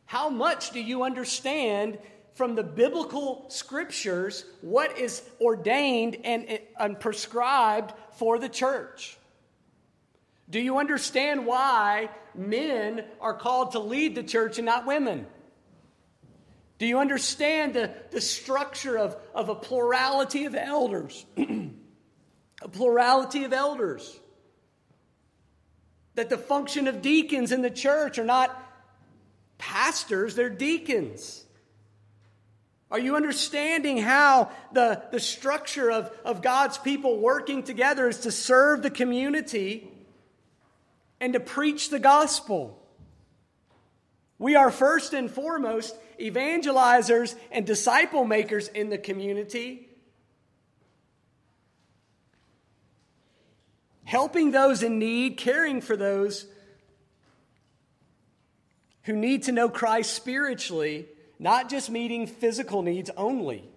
[0.06, 1.98] How much do you understand
[2.34, 9.16] from the biblical scriptures what is ordained and, and prescribed for the church?
[10.50, 15.26] Do you understand why men are called to lead the church and not women?
[16.78, 21.24] Do you understand the, the structure of, of a plurality of elders?
[22.64, 24.18] a plurality of elders.
[26.14, 28.60] That the function of deacons in the church are not
[29.58, 31.44] pastors, they're deacons.
[32.90, 38.32] Are you understanding how the, the structure of, of God's people working together is to
[38.32, 39.88] serve the community
[41.20, 42.80] and to preach the gospel?
[44.38, 49.88] We are first and foremost evangelizers and disciple makers in the community
[54.04, 56.46] helping those in need, caring for those
[59.04, 61.06] who need to know Christ spiritually,
[61.38, 63.68] not just meeting physical needs only.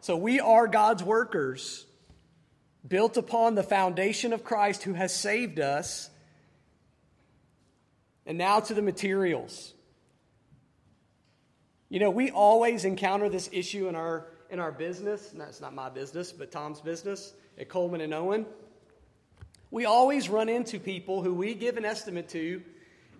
[0.00, 1.84] So we are God's workers,
[2.86, 6.10] built upon the foundation of Christ who has saved us.
[8.24, 9.72] And now to the materials.
[11.88, 15.74] You know, we always encounter this issue in our in our business, and that's not
[15.74, 18.46] my business, but Tom's business at Coleman and Owen,
[19.70, 22.62] we always run into people who we give an estimate to,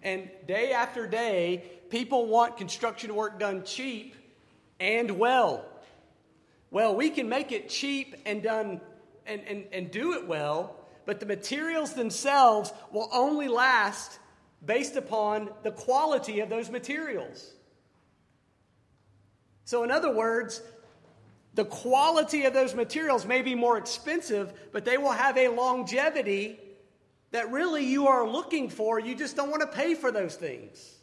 [0.02, 4.14] and day after day, people want construction work done cheap
[4.78, 5.64] and well.
[6.70, 8.80] Well, we can make it cheap and done
[9.26, 14.18] and, and, and do it well, but the materials themselves will only last
[14.64, 17.52] based upon the quality of those materials.
[19.64, 20.62] So, in other words,
[21.56, 26.60] the quality of those materials may be more expensive, but they will have a longevity
[27.30, 29.00] that really you are looking for.
[29.00, 30.94] You just don't want to pay for those things.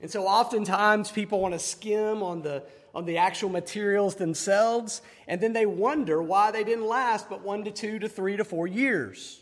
[0.00, 5.40] And so oftentimes people want to skim on the, on the actual materials themselves, and
[5.40, 8.66] then they wonder why they didn't last but one to two to three to four
[8.66, 9.40] years.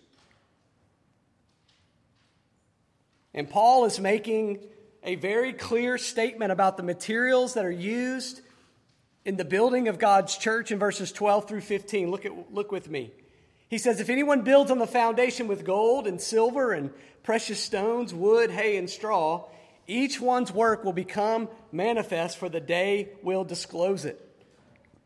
[3.32, 4.58] And Paul is making
[5.02, 8.42] a very clear statement about the materials that are used
[9.24, 12.10] in the building of God's church in verses 12 through 15.
[12.10, 13.12] Look, at, look with me.
[13.68, 16.90] He says, If anyone builds on the foundation with gold and silver and
[17.22, 19.44] precious stones, wood, hay, and straw,
[19.86, 24.26] each one's work will become manifest, for the day will disclose it.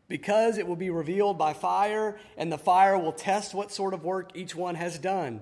[0.07, 4.03] Because it will be revealed by fire, and the fire will test what sort of
[4.03, 5.41] work each one has done.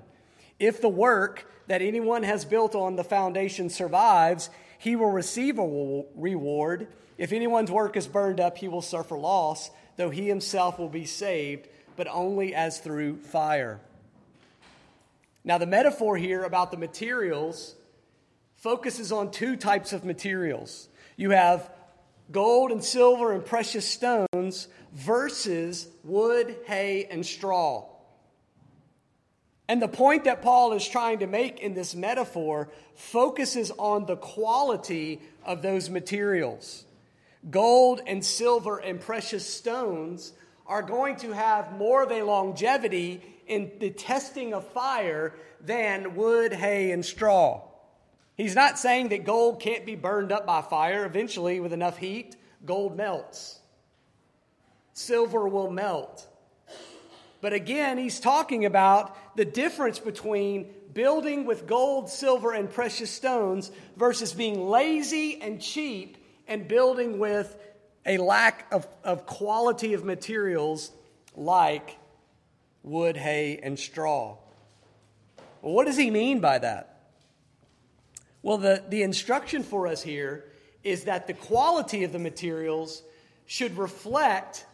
[0.59, 6.03] If the work that anyone has built on the foundation survives, he will receive a
[6.15, 6.87] reward.
[7.17, 11.05] If anyone's work is burned up, he will suffer loss, though he himself will be
[11.05, 13.79] saved, but only as through fire.
[15.43, 17.75] Now, the metaphor here about the materials
[18.55, 20.87] focuses on two types of materials.
[21.17, 21.69] You have
[22.31, 27.85] gold and silver and precious stones versus wood, hay, and straw.
[29.67, 34.17] And the point that Paul is trying to make in this metaphor focuses on the
[34.17, 36.85] quality of those materials.
[37.49, 40.33] Gold and silver and precious stones
[40.65, 46.53] are going to have more of a longevity in the testing of fire than wood,
[46.53, 47.61] hay, and straw.
[48.35, 51.05] He's not saying that gold can't be burned up by fire.
[51.05, 52.35] Eventually, with enough heat,
[52.65, 53.59] gold melts.
[54.93, 56.27] Silver will melt.
[57.41, 63.69] But again, he's talking about the difference between building with gold, silver, and precious stones
[63.97, 66.17] versus being lazy and cheap
[66.47, 67.57] and building with
[68.05, 70.91] a lack of, of quality of materials
[71.35, 71.97] like
[72.83, 74.37] wood, hay, and straw.
[75.61, 76.89] Well, what does he mean by that?
[78.41, 80.45] Well, the, the instruction for us here
[80.83, 83.01] is that the quality of the materials
[83.45, 84.65] should reflect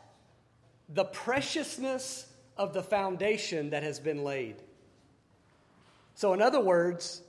[0.90, 2.26] the preciousness
[2.58, 4.56] of the foundation that has been laid.
[6.16, 7.22] So, in other words,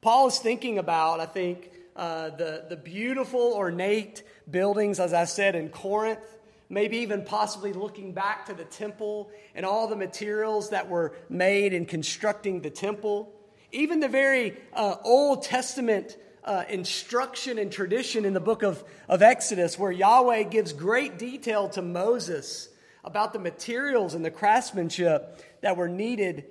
[0.00, 5.54] Paul is thinking about, I think, uh, the, the beautiful, ornate buildings, as I said,
[5.54, 6.38] in Corinth,
[6.68, 11.72] maybe even possibly looking back to the temple and all the materials that were made
[11.72, 13.32] in constructing the temple.
[13.72, 19.22] Even the very uh, Old Testament uh, instruction and tradition in the book of, of
[19.22, 22.68] Exodus, where Yahweh gives great detail to Moses
[23.04, 26.44] about the materials and the craftsmanship that were needed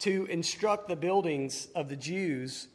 [0.00, 2.68] to instruct the buildings of the Jews.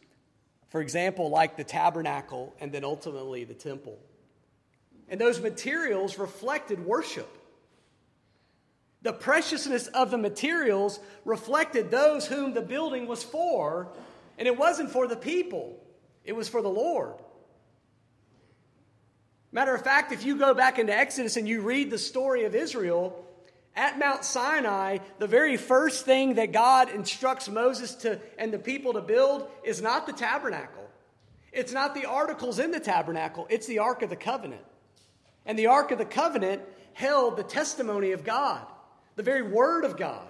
[0.73, 3.99] For example, like the tabernacle and then ultimately the temple.
[5.07, 7.29] And those materials reflected worship.
[9.03, 13.89] The preciousness of the materials reflected those whom the building was for,
[14.39, 15.77] and it wasn't for the people,
[16.25, 17.13] it was for the Lord.
[19.51, 22.55] Matter of fact, if you go back into Exodus and you read the story of
[22.55, 23.22] Israel,
[23.75, 28.93] at Mount Sinai, the very first thing that God instructs Moses to, and the people
[28.93, 30.87] to build is not the tabernacle.
[31.51, 34.63] It's not the articles in the tabernacle, it's the Ark of the Covenant.
[35.45, 36.61] And the Ark of the Covenant
[36.93, 38.65] held the testimony of God,
[39.15, 40.27] the very Word of God.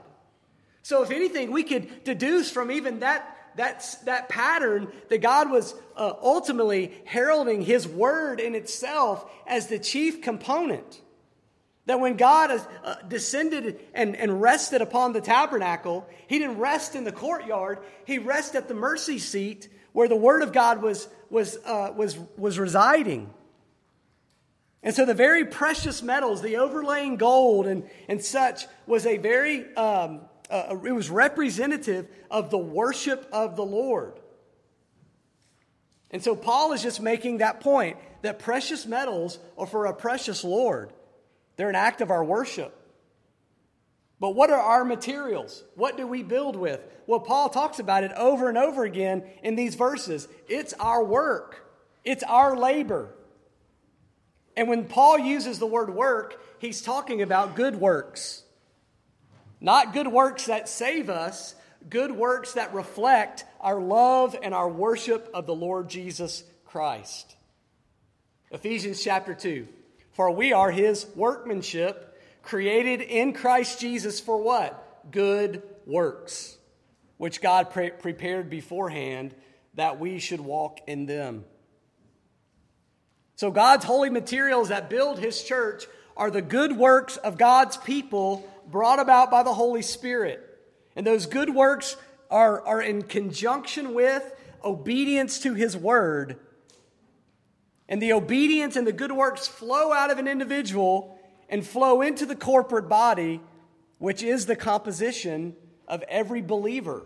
[0.82, 5.74] So, if anything, we could deduce from even that, that, that pattern that God was
[5.96, 11.02] uh, ultimately heralding His Word in itself as the chief component.
[11.86, 12.50] That when God
[12.84, 18.20] uh, descended and, and rested upon the tabernacle, He didn't rest in the courtyard, He
[18.20, 22.58] rested at the mercy seat where the Word of God was, was, uh, was, was
[22.58, 23.34] residing.
[24.82, 29.74] And so the very precious metals, the overlaying gold and, and such, was a very,
[29.76, 34.20] um, uh, it was representative of the worship of the Lord.
[36.12, 40.44] And so Paul is just making that point that precious metals are for a precious
[40.44, 40.92] Lord.
[41.56, 42.80] They're an act of our worship.
[44.20, 45.64] But what are our materials?
[45.76, 46.80] What do we build with?
[47.08, 50.28] Well, Paul talks about it over and over again in these verses.
[50.48, 51.70] It's our work,
[52.04, 53.14] it's our labor.
[54.56, 58.44] And when Paul uses the word work, he's talking about good works.
[59.60, 61.56] Not good works that save us,
[61.90, 67.36] good works that reflect our love and our worship of the Lord Jesus Christ.
[68.52, 69.68] Ephesians chapter 2.
[70.14, 75.12] For we are his workmanship, created in Christ Jesus for what?
[75.12, 76.58] Good works,
[77.18, 79.34] which God pre- prepared beforehand
[79.76, 81.46] that we should walk in them.
[83.36, 85.86] So, God's holy materials that build His church
[86.16, 90.48] are the good works of God's people brought about by the Holy Spirit.
[90.96, 91.98] And those good works
[92.30, 94.24] are, are in conjunction with
[94.64, 96.38] obedience to His word.
[97.94, 101.16] And the obedience and the good works flow out of an individual
[101.48, 103.40] and flow into the corporate body,
[104.00, 105.56] which is the composition
[105.88, 107.04] of every believer.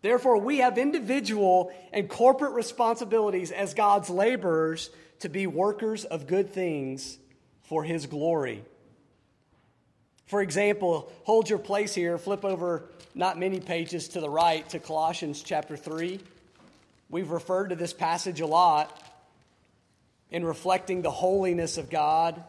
[0.00, 4.90] Therefore, we have individual and corporate responsibilities as God's laborers
[5.20, 7.18] to be workers of good things
[7.62, 8.64] for His glory.
[10.26, 14.80] For example, hold your place here, flip over not many pages to the right to
[14.80, 16.18] Colossians chapter 3.
[17.08, 18.98] We've referred to this passage a lot
[20.32, 22.42] in reflecting the holiness of God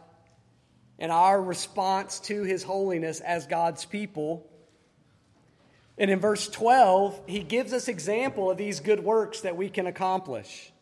[0.98, 4.50] and our response to His holiness as God's people.
[5.98, 9.86] And in verse 12, he gives us example of these good works that we can
[9.86, 10.72] accomplish.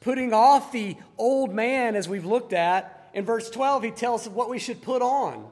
[0.00, 4.32] Putting off the old man, as we've looked at, in verse 12, he tells us
[4.32, 5.48] what we should put on.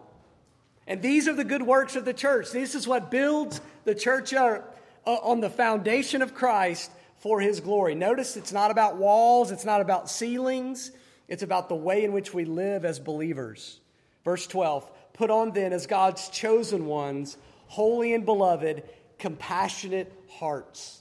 [0.87, 2.51] And these are the good works of the church.
[2.53, 7.61] This is what builds the church up uh, on the foundation of Christ for his
[7.61, 7.95] glory.
[7.95, 10.91] Notice it's not about walls, it's not about ceilings,
[11.29, 13.81] it's about the way in which we live as believers.
[14.25, 17.39] Verse 12 Put on then, as God's chosen ones,
[17.69, 18.83] holy and beloved,
[19.19, 21.01] compassionate hearts,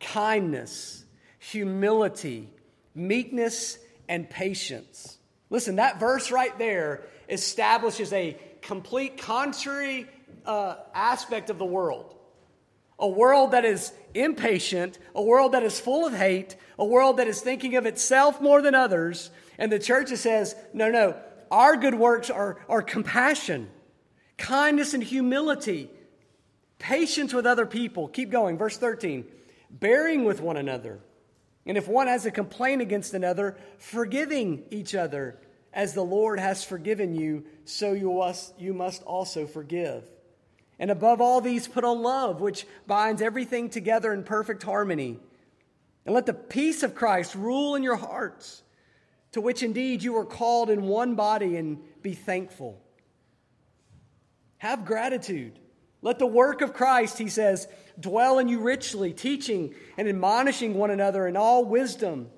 [0.00, 1.04] kindness,
[1.38, 2.48] humility,
[2.94, 3.78] meekness,
[4.08, 5.18] and patience.
[5.50, 10.06] Listen, that verse right there establishes a complete contrary
[10.44, 12.16] uh, aspect of the world.
[13.00, 17.26] A world that is impatient, a world that is full of hate, a world that
[17.26, 19.30] is thinking of itself more than others.
[19.58, 21.16] And the church says, no, no,
[21.50, 23.68] our good works are, are compassion,
[24.36, 25.90] kindness, and humility,
[26.78, 28.08] patience with other people.
[28.08, 28.56] Keep going.
[28.58, 29.24] Verse 13
[29.70, 31.00] bearing with one another.
[31.64, 35.38] And if one has a complaint against another, forgiving each other
[35.72, 40.02] as the Lord has forgiven you, so you must, you must also forgive.
[40.80, 45.20] And above all these, put on love, which binds everything together in perfect harmony.
[46.06, 48.62] And let the peace of Christ rule in your hearts,
[49.32, 52.82] to which indeed you are called in one body, and be thankful.
[54.56, 55.58] Have gratitude.
[56.00, 57.68] Let the work of Christ, he says,
[57.98, 62.30] dwell in you richly, teaching and admonishing one another in all wisdom,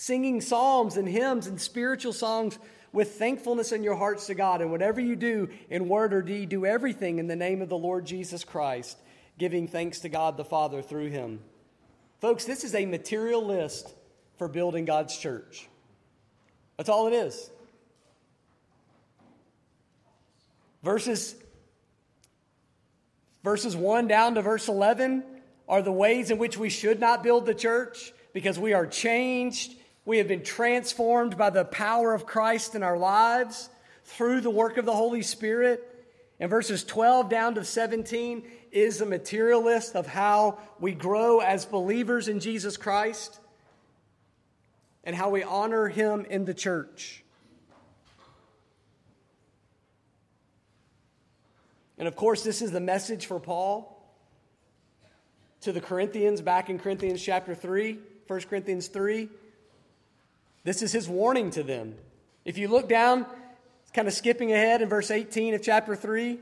[0.00, 2.58] singing psalms and hymns and spiritual songs
[2.90, 4.62] with thankfulness in your hearts to God.
[4.62, 7.76] And whatever you do in word or deed, do everything in the name of the
[7.76, 8.96] Lord Jesus Christ,
[9.36, 11.40] giving thanks to God the Father through him.
[12.18, 13.92] Folks, this is a material list
[14.38, 15.68] for building God's church.
[16.78, 17.50] That's all it is.
[20.82, 21.34] Verses
[23.44, 25.24] verses 1 down to verse 11
[25.68, 29.74] are the ways in which we should not build the church because we are changed
[30.04, 33.68] we have been transformed by the power of Christ in our lives
[34.04, 35.86] through the work of the Holy Spirit.
[36.38, 38.42] And verses 12 down to 17
[38.72, 43.38] is a materialist of how we grow as believers in Jesus Christ
[45.04, 47.22] and how we honor him in the church.
[51.98, 54.02] And of course, this is the message for Paul
[55.60, 59.28] to the Corinthians back in Corinthians chapter 3, 1 Corinthians 3.
[60.64, 61.94] This is his warning to them.
[62.44, 63.26] If you look down,
[63.94, 66.38] kind of skipping ahead in verse 18 of chapter 3,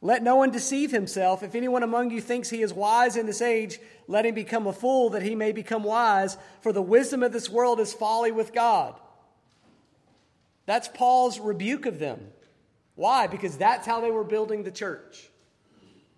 [0.00, 1.42] let no one deceive himself.
[1.42, 3.78] If anyone among you thinks he is wise in this age,
[4.08, 7.48] let him become a fool that he may become wise, for the wisdom of this
[7.48, 8.98] world is folly with God.
[10.66, 12.28] That's Paul's rebuke of them.
[12.94, 13.26] Why?
[13.26, 15.28] Because that's how they were building the church.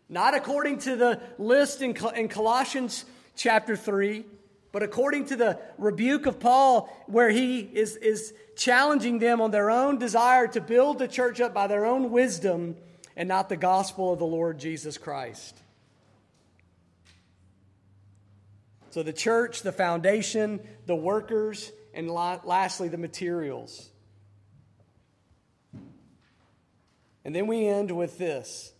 [0.08, 3.04] Not according to the list in, Colossians
[3.36, 4.24] chapter 3,
[4.74, 9.70] but according to the rebuke of Paul, where he is, is challenging them on their
[9.70, 12.74] own desire to build the church up by their own wisdom
[13.14, 15.56] and not the gospel of the Lord Jesus Christ.
[18.90, 23.90] So the church, the foundation, the workers, and lastly, the materials.
[27.24, 28.72] And then we end with this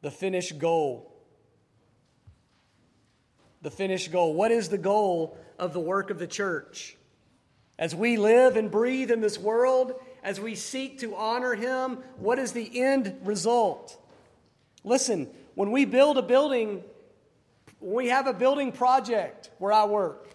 [0.00, 1.12] the finished goal
[3.62, 4.34] the finished goal.
[4.34, 6.96] What is the goal of the work of the church?
[7.78, 12.38] As we live and breathe in this world, as we seek to honor Him, what
[12.38, 13.96] is the end result?
[14.84, 16.82] Listen, when we build a building,
[17.78, 20.28] when we have a building project where I work,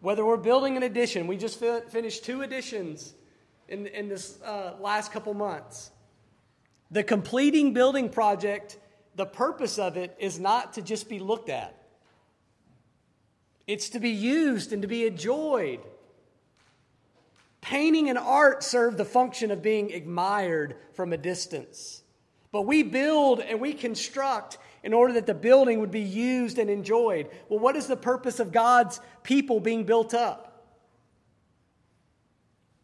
[0.00, 3.12] whether we're building an addition, we just finished two additions
[3.68, 5.90] in, in this uh, last couple months.
[6.90, 8.78] The completing building project,
[9.14, 11.79] the purpose of it is not to just be looked at.
[13.70, 15.78] It's to be used and to be enjoyed.
[17.60, 22.02] Painting and art serve the function of being admired from a distance.
[22.50, 26.68] But we build and we construct in order that the building would be used and
[26.68, 27.30] enjoyed.
[27.48, 30.66] Well, what is the purpose of God's people being built up?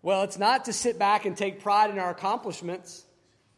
[0.02, 3.04] Well, it's not to sit back and take pride in our accomplishments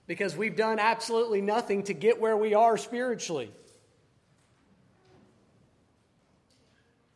[0.06, 3.52] because we've done absolutely nothing to get where we are spiritually.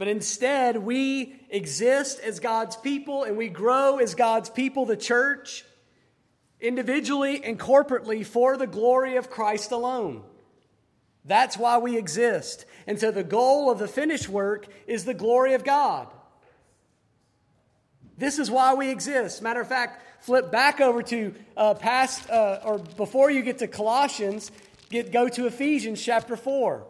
[0.02, 5.64] But instead, we exist as God's people and we grow as God's people, the church,
[6.60, 10.24] individually and corporately for the glory of Christ alone.
[11.24, 12.64] That's why we exist.
[12.88, 16.08] And so the goal of the finished work is the glory of God.
[18.18, 19.40] This is why we exist.
[19.40, 23.68] Matter of fact, flip back over to uh, past uh, or before you get to
[23.68, 24.50] Colossians,
[24.90, 26.88] get go to Ephesians chapter 4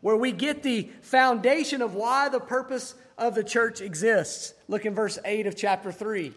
[0.00, 4.54] where we get the foundation of why the purpose of the church exists.
[4.68, 6.32] Look in verse 8 of chapter 3.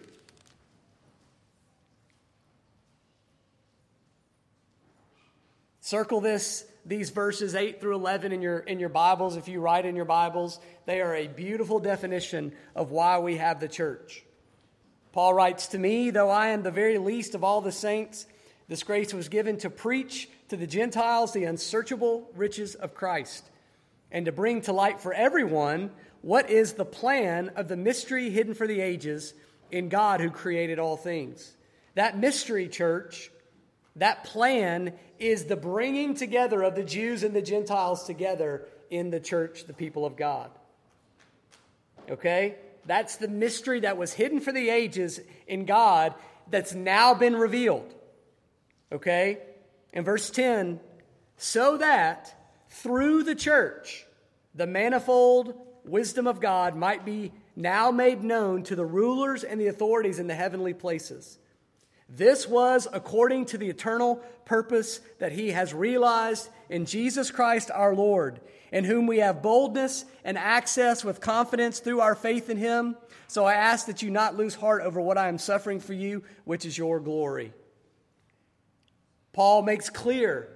[5.81, 9.85] Circle this these verses 8 through 11 in your in your Bibles if you write
[9.85, 10.59] in your Bibles.
[10.85, 14.23] They are a beautiful definition of why we have the church.
[15.13, 18.25] Paul writes to me, though I am the very least of all the saints,
[18.67, 23.43] this grace was given to preach to the Gentiles the unsearchable riches of Christ
[24.13, 25.91] and to bring to light for everyone
[26.21, 29.33] what is the plan of the mystery hidden for the ages
[29.71, 31.57] in God who created all things.
[31.95, 33.29] That mystery, church,
[33.97, 39.19] That plan is the bringing together of the Jews and the Gentiles together in the
[39.19, 40.49] church, the people of God.
[42.09, 42.55] Okay?
[42.85, 46.15] That's the mystery that was hidden for the ages in God
[46.49, 47.93] that's now been revealed.
[48.91, 49.39] Okay?
[49.93, 50.79] In verse 10,
[51.37, 52.35] so that
[52.73, 54.05] through the church,
[54.55, 55.53] the manifold
[55.85, 60.25] wisdom of God might be now made known to the rulers and the authorities in
[60.25, 61.37] the heavenly places.
[62.09, 64.15] This was according to the eternal
[64.45, 68.39] purpose that he has realized in Jesus Christ our Lord,
[68.71, 72.95] in whom we have boldness and access with confidence through our faith in him.
[73.27, 76.23] So I ask that you not lose heart over what I am suffering for you,
[76.43, 77.53] which is your glory.
[79.31, 80.49] Paul makes clear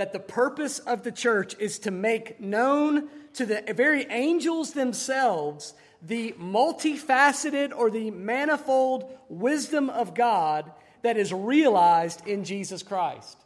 [0.00, 5.74] that the purpose of the church is to make known to the very angels themselves
[6.00, 10.72] the multifaceted or the manifold wisdom of God
[11.02, 13.36] that is realized in Jesus Christ.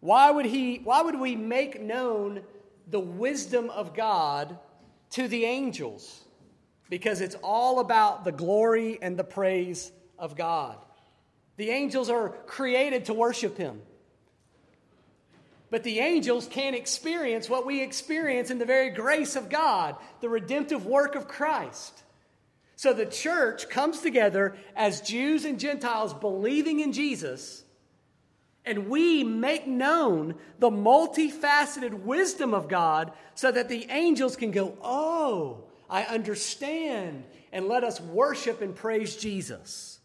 [0.00, 2.40] Why would, he, why would we make known
[2.88, 4.58] the wisdom of God
[5.10, 6.24] to the angels?
[6.88, 10.78] Because it's all about the glory and the praise of God.
[11.58, 13.82] The angels are created to worship Him.
[15.74, 20.28] But the angels can't experience what we experience in the very grace of God, the
[20.28, 22.04] redemptive work of Christ.
[22.76, 27.64] So the church comes together as Jews and Gentiles believing in Jesus,
[28.64, 34.78] and we make known the multifaceted wisdom of God so that the angels can go,
[34.80, 39.98] Oh, I understand, and let us worship and praise Jesus.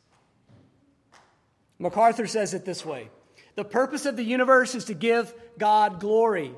[1.78, 3.12] MacArthur says it this way
[3.60, 6.54] the purpose of the universe is to give God glory.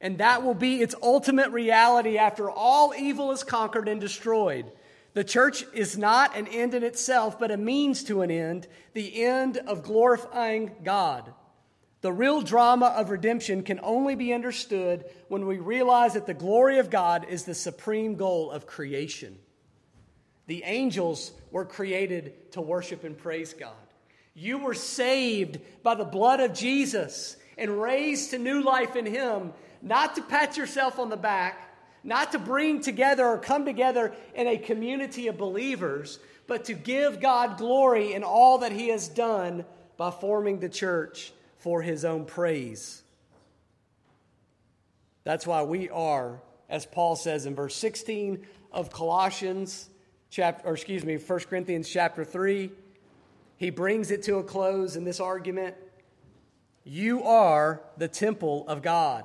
[0.00, 4.72] And that will be its ultimate reality after all evil is conquered and destroyed.
[5.14, 9.22] The church is not an end in itself, but a means to an end, the
[9.22, 11.32] end of glorifying God.
[12.00, 16.80] The real drama of redemption can only be understood when we realize that the glory
[16.80, 19.38] of God is the supreme goal of creation.
[20.48, 23.85] The angels were created to worship and praise God.
[24.38, 29.54] You were saved by the blood of Jesus and raised to new life in Him,
[29.80, 31.74] not to pat yourself on the back,
[32.04, 37.18] not to bring together or come together in a community of believers, but to give
[37.18, 39.64] God glory in all that He has done
[39.96, 43.02] by forming the church for His own praise.
[45.24, 49.88] That's why we are, as Paul says in verse 16 of Colossians
[50.28, 52.70] chapter, or excuse me, 1 Corinthians chapter 3
[53.56, 55.76] he brings it to a close in this argument.
[56.84, 59.24] You are the temple of God.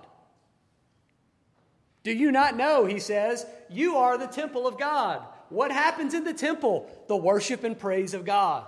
[2.03, 5.23] Do you not know, he says, you are the temple of God?
[5.49, 6.89] What happens in the temple?
[7.07, 8.65] The worship and praise of God.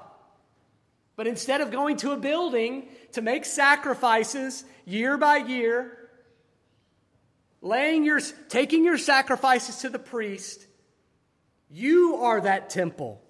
[1.15, 5.97] But instead of going to a building to make sacrifices year by year,
[7.61, 10.67] laying your, taking your sacrifices to the priest,
[11.71, 13.21] you are that temple.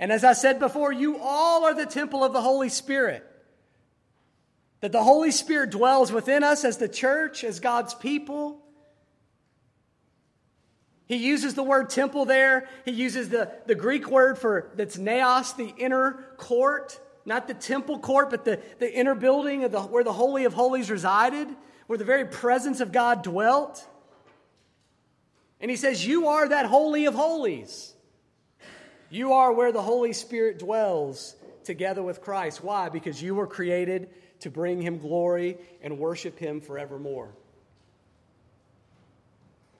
[0.00, 3.24] And as I said before, you all are the temple of the Holy Spirit.
[4.80, 8.64] That the Holy Spirit dwells within us as the church, as God's people.
[11.04, 12.66] He uses the word temple there.
[12.86, 17.98] He uses the, the Greek word for that's naos, the inner court, not the temple
[17.98, 21.48] court, but the, the inner building of the, where the Holy of Holies resided,
[21.88, 23.86] where the very presence of God dwelt.
[25.60, 27.94] And he says, You are that Holy of Holies.
[29.10, 31.34] You are where the Holy Spirit dwells
[31.64, 32.62] together with Christ.
[32.62, 32.88] Why?
[32.88, 34.08] Because you were created
[34.40, 37.30] to bring him glory and worship him forevermore.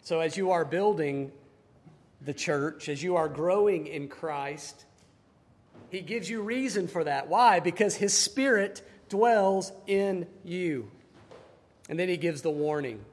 [0.02, 1.30] So, as you are building
[2.20, 4.84] the church, as you are growing in Christ,
[5.90, 7.28] he gives you reason for that.
[7.28, 7.60] Why?
[7.60, 10.90] Because his spirit dwells in you.
[11.88, 13.04] And then he gives the warning.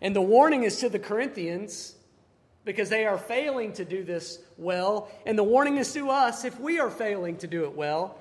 [0.00, 1.95] And the warning is to the Corinthians
[2.66, 5.08] because they are failing to do this well.
[5.24, 8.18] And the warning is to us if we are failing to do it well.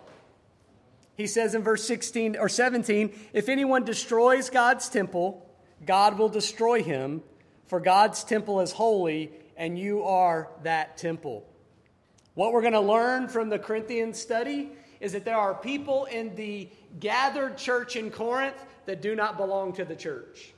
[1.17, 5.49] He says in verse 16 or 17, if anyone destroys God's temple,
[5.85, 7.23] God will destroy him,
[7.65, 11.43] for God's temple is holy, and you are that temple.
[12.35, 14.69] What we're going to learn from the Corinthian study
[14.99, 16.69] is that there are people in the
[16.99, 20.53] gathered church in Corinth that do not belong to the church.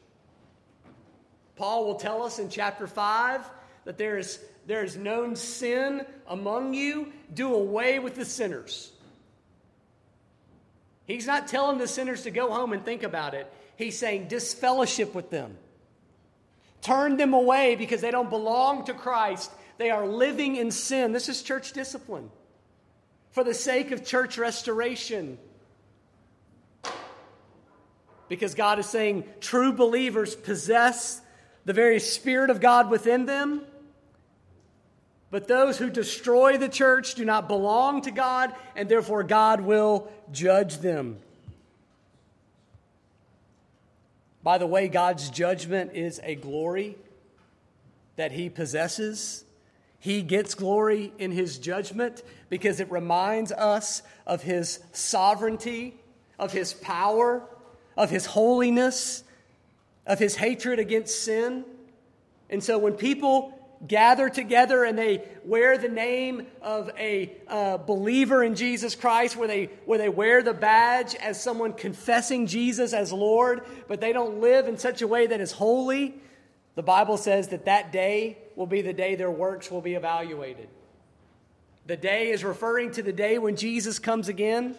[1.56, 3.50] Paul will tell us in chapter 5
[3.88, 8.92] that there is, there is known sin among you, do away with the sinners.
[11.06, 13.50] He's not telling the sinners to go home and think about it.
[13.78, 15.58] He's saying disfellowship with them.
[16.82, 19.50] Turn them away because they don't belong to Christ.
[19.78, 21.14] They are living in sin.
[21.14, 22.30] This is church discipline.
[23.38, 25.38] for the sake of church restoration.
[28.30, 31.22] Because God is saying true believers possess
[31.64, 33.62] the very Spirit of God within them.
[35.30, 40.10] But those who destroy the church do not belong to God, and therefore God will
[40.32, 41.20] judge them.
[44.42, 46.96] By the way, God's judgment is a glory
[48.16, 49.44] that he possesses.
[50.00, 55.96] He gets glory in his judgment because it reminds us of his sovereignty,
[56.40, 57.44] of his power,
[57.98, 59.24] of his holiness,
[60.06, 61.66] of his hatred against sin.
[62.50, 68.44] And so when people gather together and they wear the name of a uh, believer
[68.44, 73.14] in Jesus Christ, where they, where they wear the badge as someone confessing Jesus as
[73.14, 76.16] Lord, but they don't live in such a way that is holy,
[76.76, 80.70] the Bible says that that day will be the day their works will be evaluated.
[81.88, 84.76] The day is referring to the day when Jesus comes again.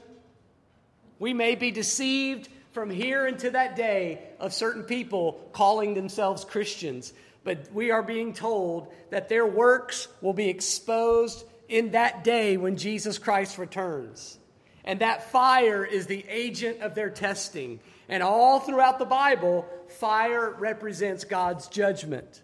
[1.18, 7.12] We may be deceived from here into that day of certain people calling themselves Christians,
[7.45, 12.76] but we are being told that their works will be exposed in that day when
[12.76, 14.39] Jesus Christ returns.
[14.84, 17.80] And that fire is the agent of their testing.
[18.09, 19.66] And all throughout the Bible,
[19.99, 22.43] fire represents God's judgment.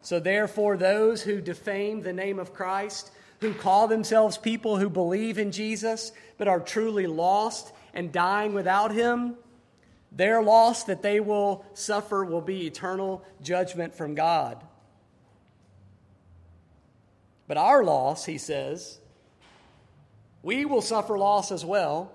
[0.00, 5.36] So, therefore, those who defame the name of Christ, who call themselves people who believe
[5.36, 9.34] in Jesus, but are truly lost and dying without Him,
[10.16, 14.64] their loss that they will suffer will be eternal judgment from God.
[17.46, 18.98] But our loss, he says,
[20.42, 22.12] we will suffer loss as well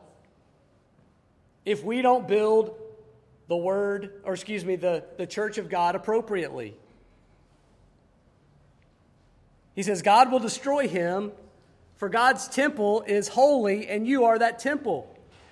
[1.63, 2.75] if we don't build
[3.47, 6.73] the word, or excuse me, the, the church of God appropriately.
[9.75, 11.31] He says, God will destroy him,
[11.97, 15.10] for God's temple is holy, and you are that temple.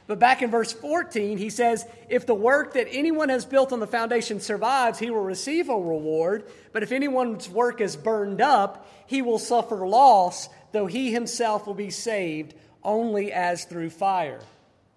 [0.09, 3.79] But back in verse 14, he says, If the work that anyone has built on
[3.79, 6.49] the foundation survives, he will receive a reward.
[6.73, 11.75] But if anyone's work is burned up, he will suffer loss, though he himself will
[11.75, 14.39] be saved only as through fire.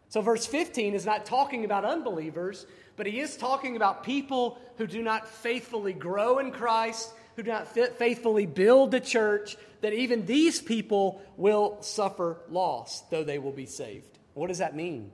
[0.09, 2.65] So, verse 15 is not talking about unbelievers,
[2.97, 7.51] but he is talking about people who do not faithfully grow in Christ, who do
[7.51, 13.53] not faithfully build the church, that even these people will suffer loss, though they will
[13.53, 14.12] be saved.
[14.35, 15.12] What does that mean?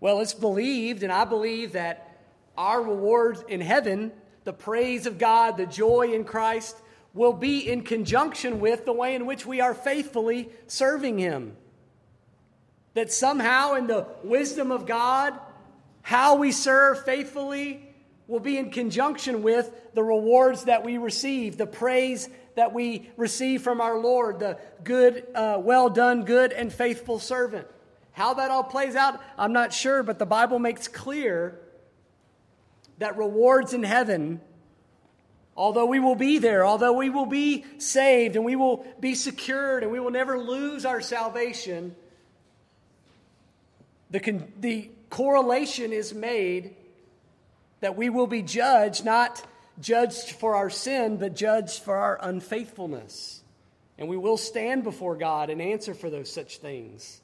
[0.00, 2.20] Well, it's believed, and I believe that
[2.56, 4.12] our reward in heaven,
[4.44, 6.76] the praise of God, the joy in Christ,
[7.14, 11.56] will be in conjunction with the way in which we are faithfully serving Him.
[12.94, 15.34] That somehow, in the wisdom of God,
[16.02, 17.82] how we serve faithfully
[18.26, 23.62] will be in conjunction with the rewards that we receive, the praise that we receive
[23.62, 27.66] from our Lord, the good, uh, well done, good and faithful servant.
[28.12, 31.60] How that all plays out, I'm not sure, but the Bible makes clear
[32.98, 34.40] that rewards in heaven
[35.56, 39.82] Although we will be there, although we will be saved and we will be secured
[39.82, 41.96] and we will never lose our salvation,
[44.10, 46.76] the, con- the correlation is made
[47.80, 49.42] that we will be judged, not
[49.80, 53.42] judged for our sin, but judged for our unfaithfulness.
[53.98, 57.20] And we will stand before God and answer for those such things.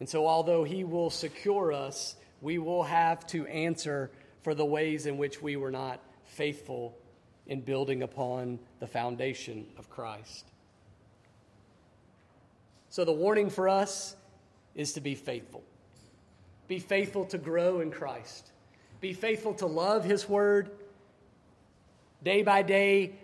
[0.00, 4.10] And so, although He will secure us, we will have to answer
[4.42, 6.96] for the ways in which we were not faithful
[7.46, 10.44] in building upon the foundation of Christ.
[12.88, 14.16] So, the warning for us
[14.74, 15.62] is to be faithful.
[16.68, 18.51] Be faithful to grow in Christ.
[19.02, 20.70] Be faithful to love His Word.
[22.22, 23.16] Day by day,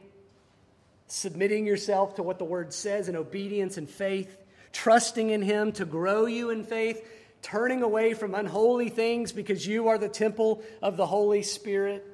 [1.06, 4.36] submitting yourself to what the Word says in obedience and faith,
[4.72, 7.08] trusting in Him to grow you in faith,
[7.42, 12.04] turning away from unholy things because you are the temple of the Holy Spirit,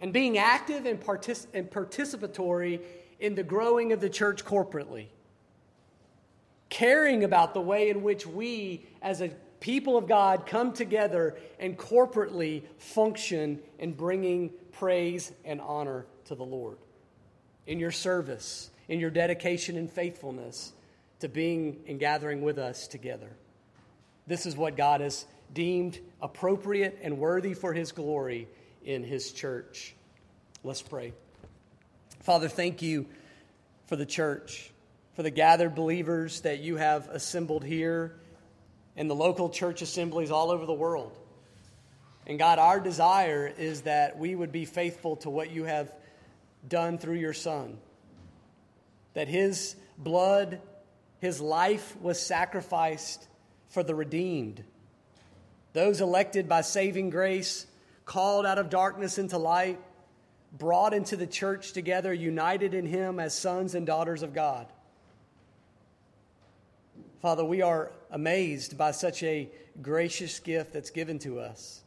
[0.00, 1.00] and being active and,
[1.52, 2.80] and participatory
[3.18, 5.06] in the growing of the church corporately.
[6.68, 11.76] Caring about the way in which we, as a people of God, come together and
[11.76, 16.78] corporately function in bringing praise and honor to the Lord.
[17.66, 20.72] In your service, in your dedication and faithfulness
[21.20, 23.30] to being and gathering with us together.
[24.26, 28.48] This is what God has deemed appropriate and worthy for His glory
[28.84, 29.94] in His church.
[30.62, 31.12] Let's pray.
[32.20, 33.06] Father, thank you
[33.86, 34.70] for the church,
[35.14, 38.14] for the gathered believers that you have assembled here
[38.98, 41.16] in the local church assemblies all over the world.
[42.26, 45.90] And God, our desire is that we would be faithful to what you have
[46.68, 47.78] done through your Son.
[49.14, 50.60] that his blood,
[51.20, 53.26] his life was sacrificed
[53.68, 54.62] for the redeemed.
[55.72, 57.66] Those elected by saving grace,
[58.04, 59.80] called out of darkness into light,
[60.56, 64.66] brought into the church together, united in him as sons and daughters of God.
[67.20, 69.50] Father, we are amazed by such a
[69.82, 71.82] gracious gift that's given to us.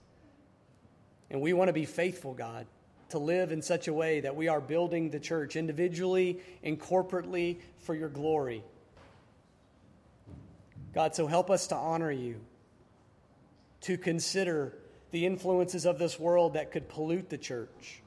[1.29, 2.67] And we want to be faithful, God,
[3.09, 7.59] to live in such a way that we are building the church individually and corporately
[7.79, 8.61] for your glory.
[10.93, 12.41] God, so help us to honor you,
[13.81, 14.73] to consider
[15.11, 18.01] the influences of this world that could pollute the church.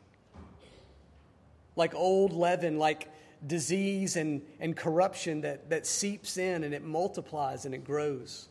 [1.75, 3.09] Like old leaven, like
[3.47, 8.49] disease and, and corruption that, that seeps in and it multiplies and it grows.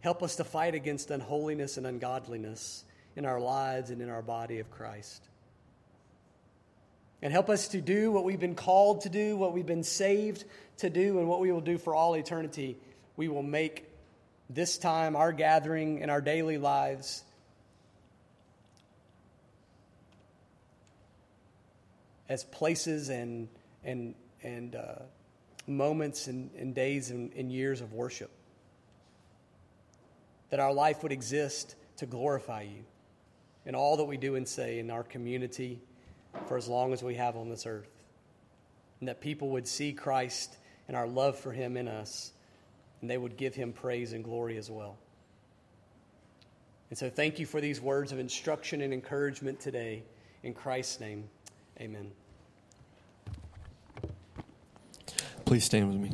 [0.00, 2.84] Help us to fight against unholiness and ungodliness
[3.16, 5.22] in our lives and in our body of Christ.
[7.22, 10.44] And help us to do what we've been called to do, what we've been saved
[10.78, 12.76] to do, and what we will do for all eternity.
[13.16, 13.88] We will make
[14.50, 17.24] this time, our gathering, and our daily lives
[22.28, 23.48] as places and
[23.84, 25.02] and, and uh,
[25.66, 28.30] moments and, and days and, and years of worship.
[30.50, 32.84] That our life would exist to glorify you
[33.66, 35.80] in all that we do and say in our community
[36.46, 37.90] for as long as we have on this earth.
[39.00, 40.56] And that people would see Christ
[40.88, 42.32] and our love for him in us,
[43.00, 44.96] and they would give him praise and glory as well.
[46.90, 50.04] And so, thank you for these words of instruction and encouragement today.
[50.42, 51.24] In Christ's name,
[51.80, 52.12] amen.
[55.44, 56.10] Please stand with me.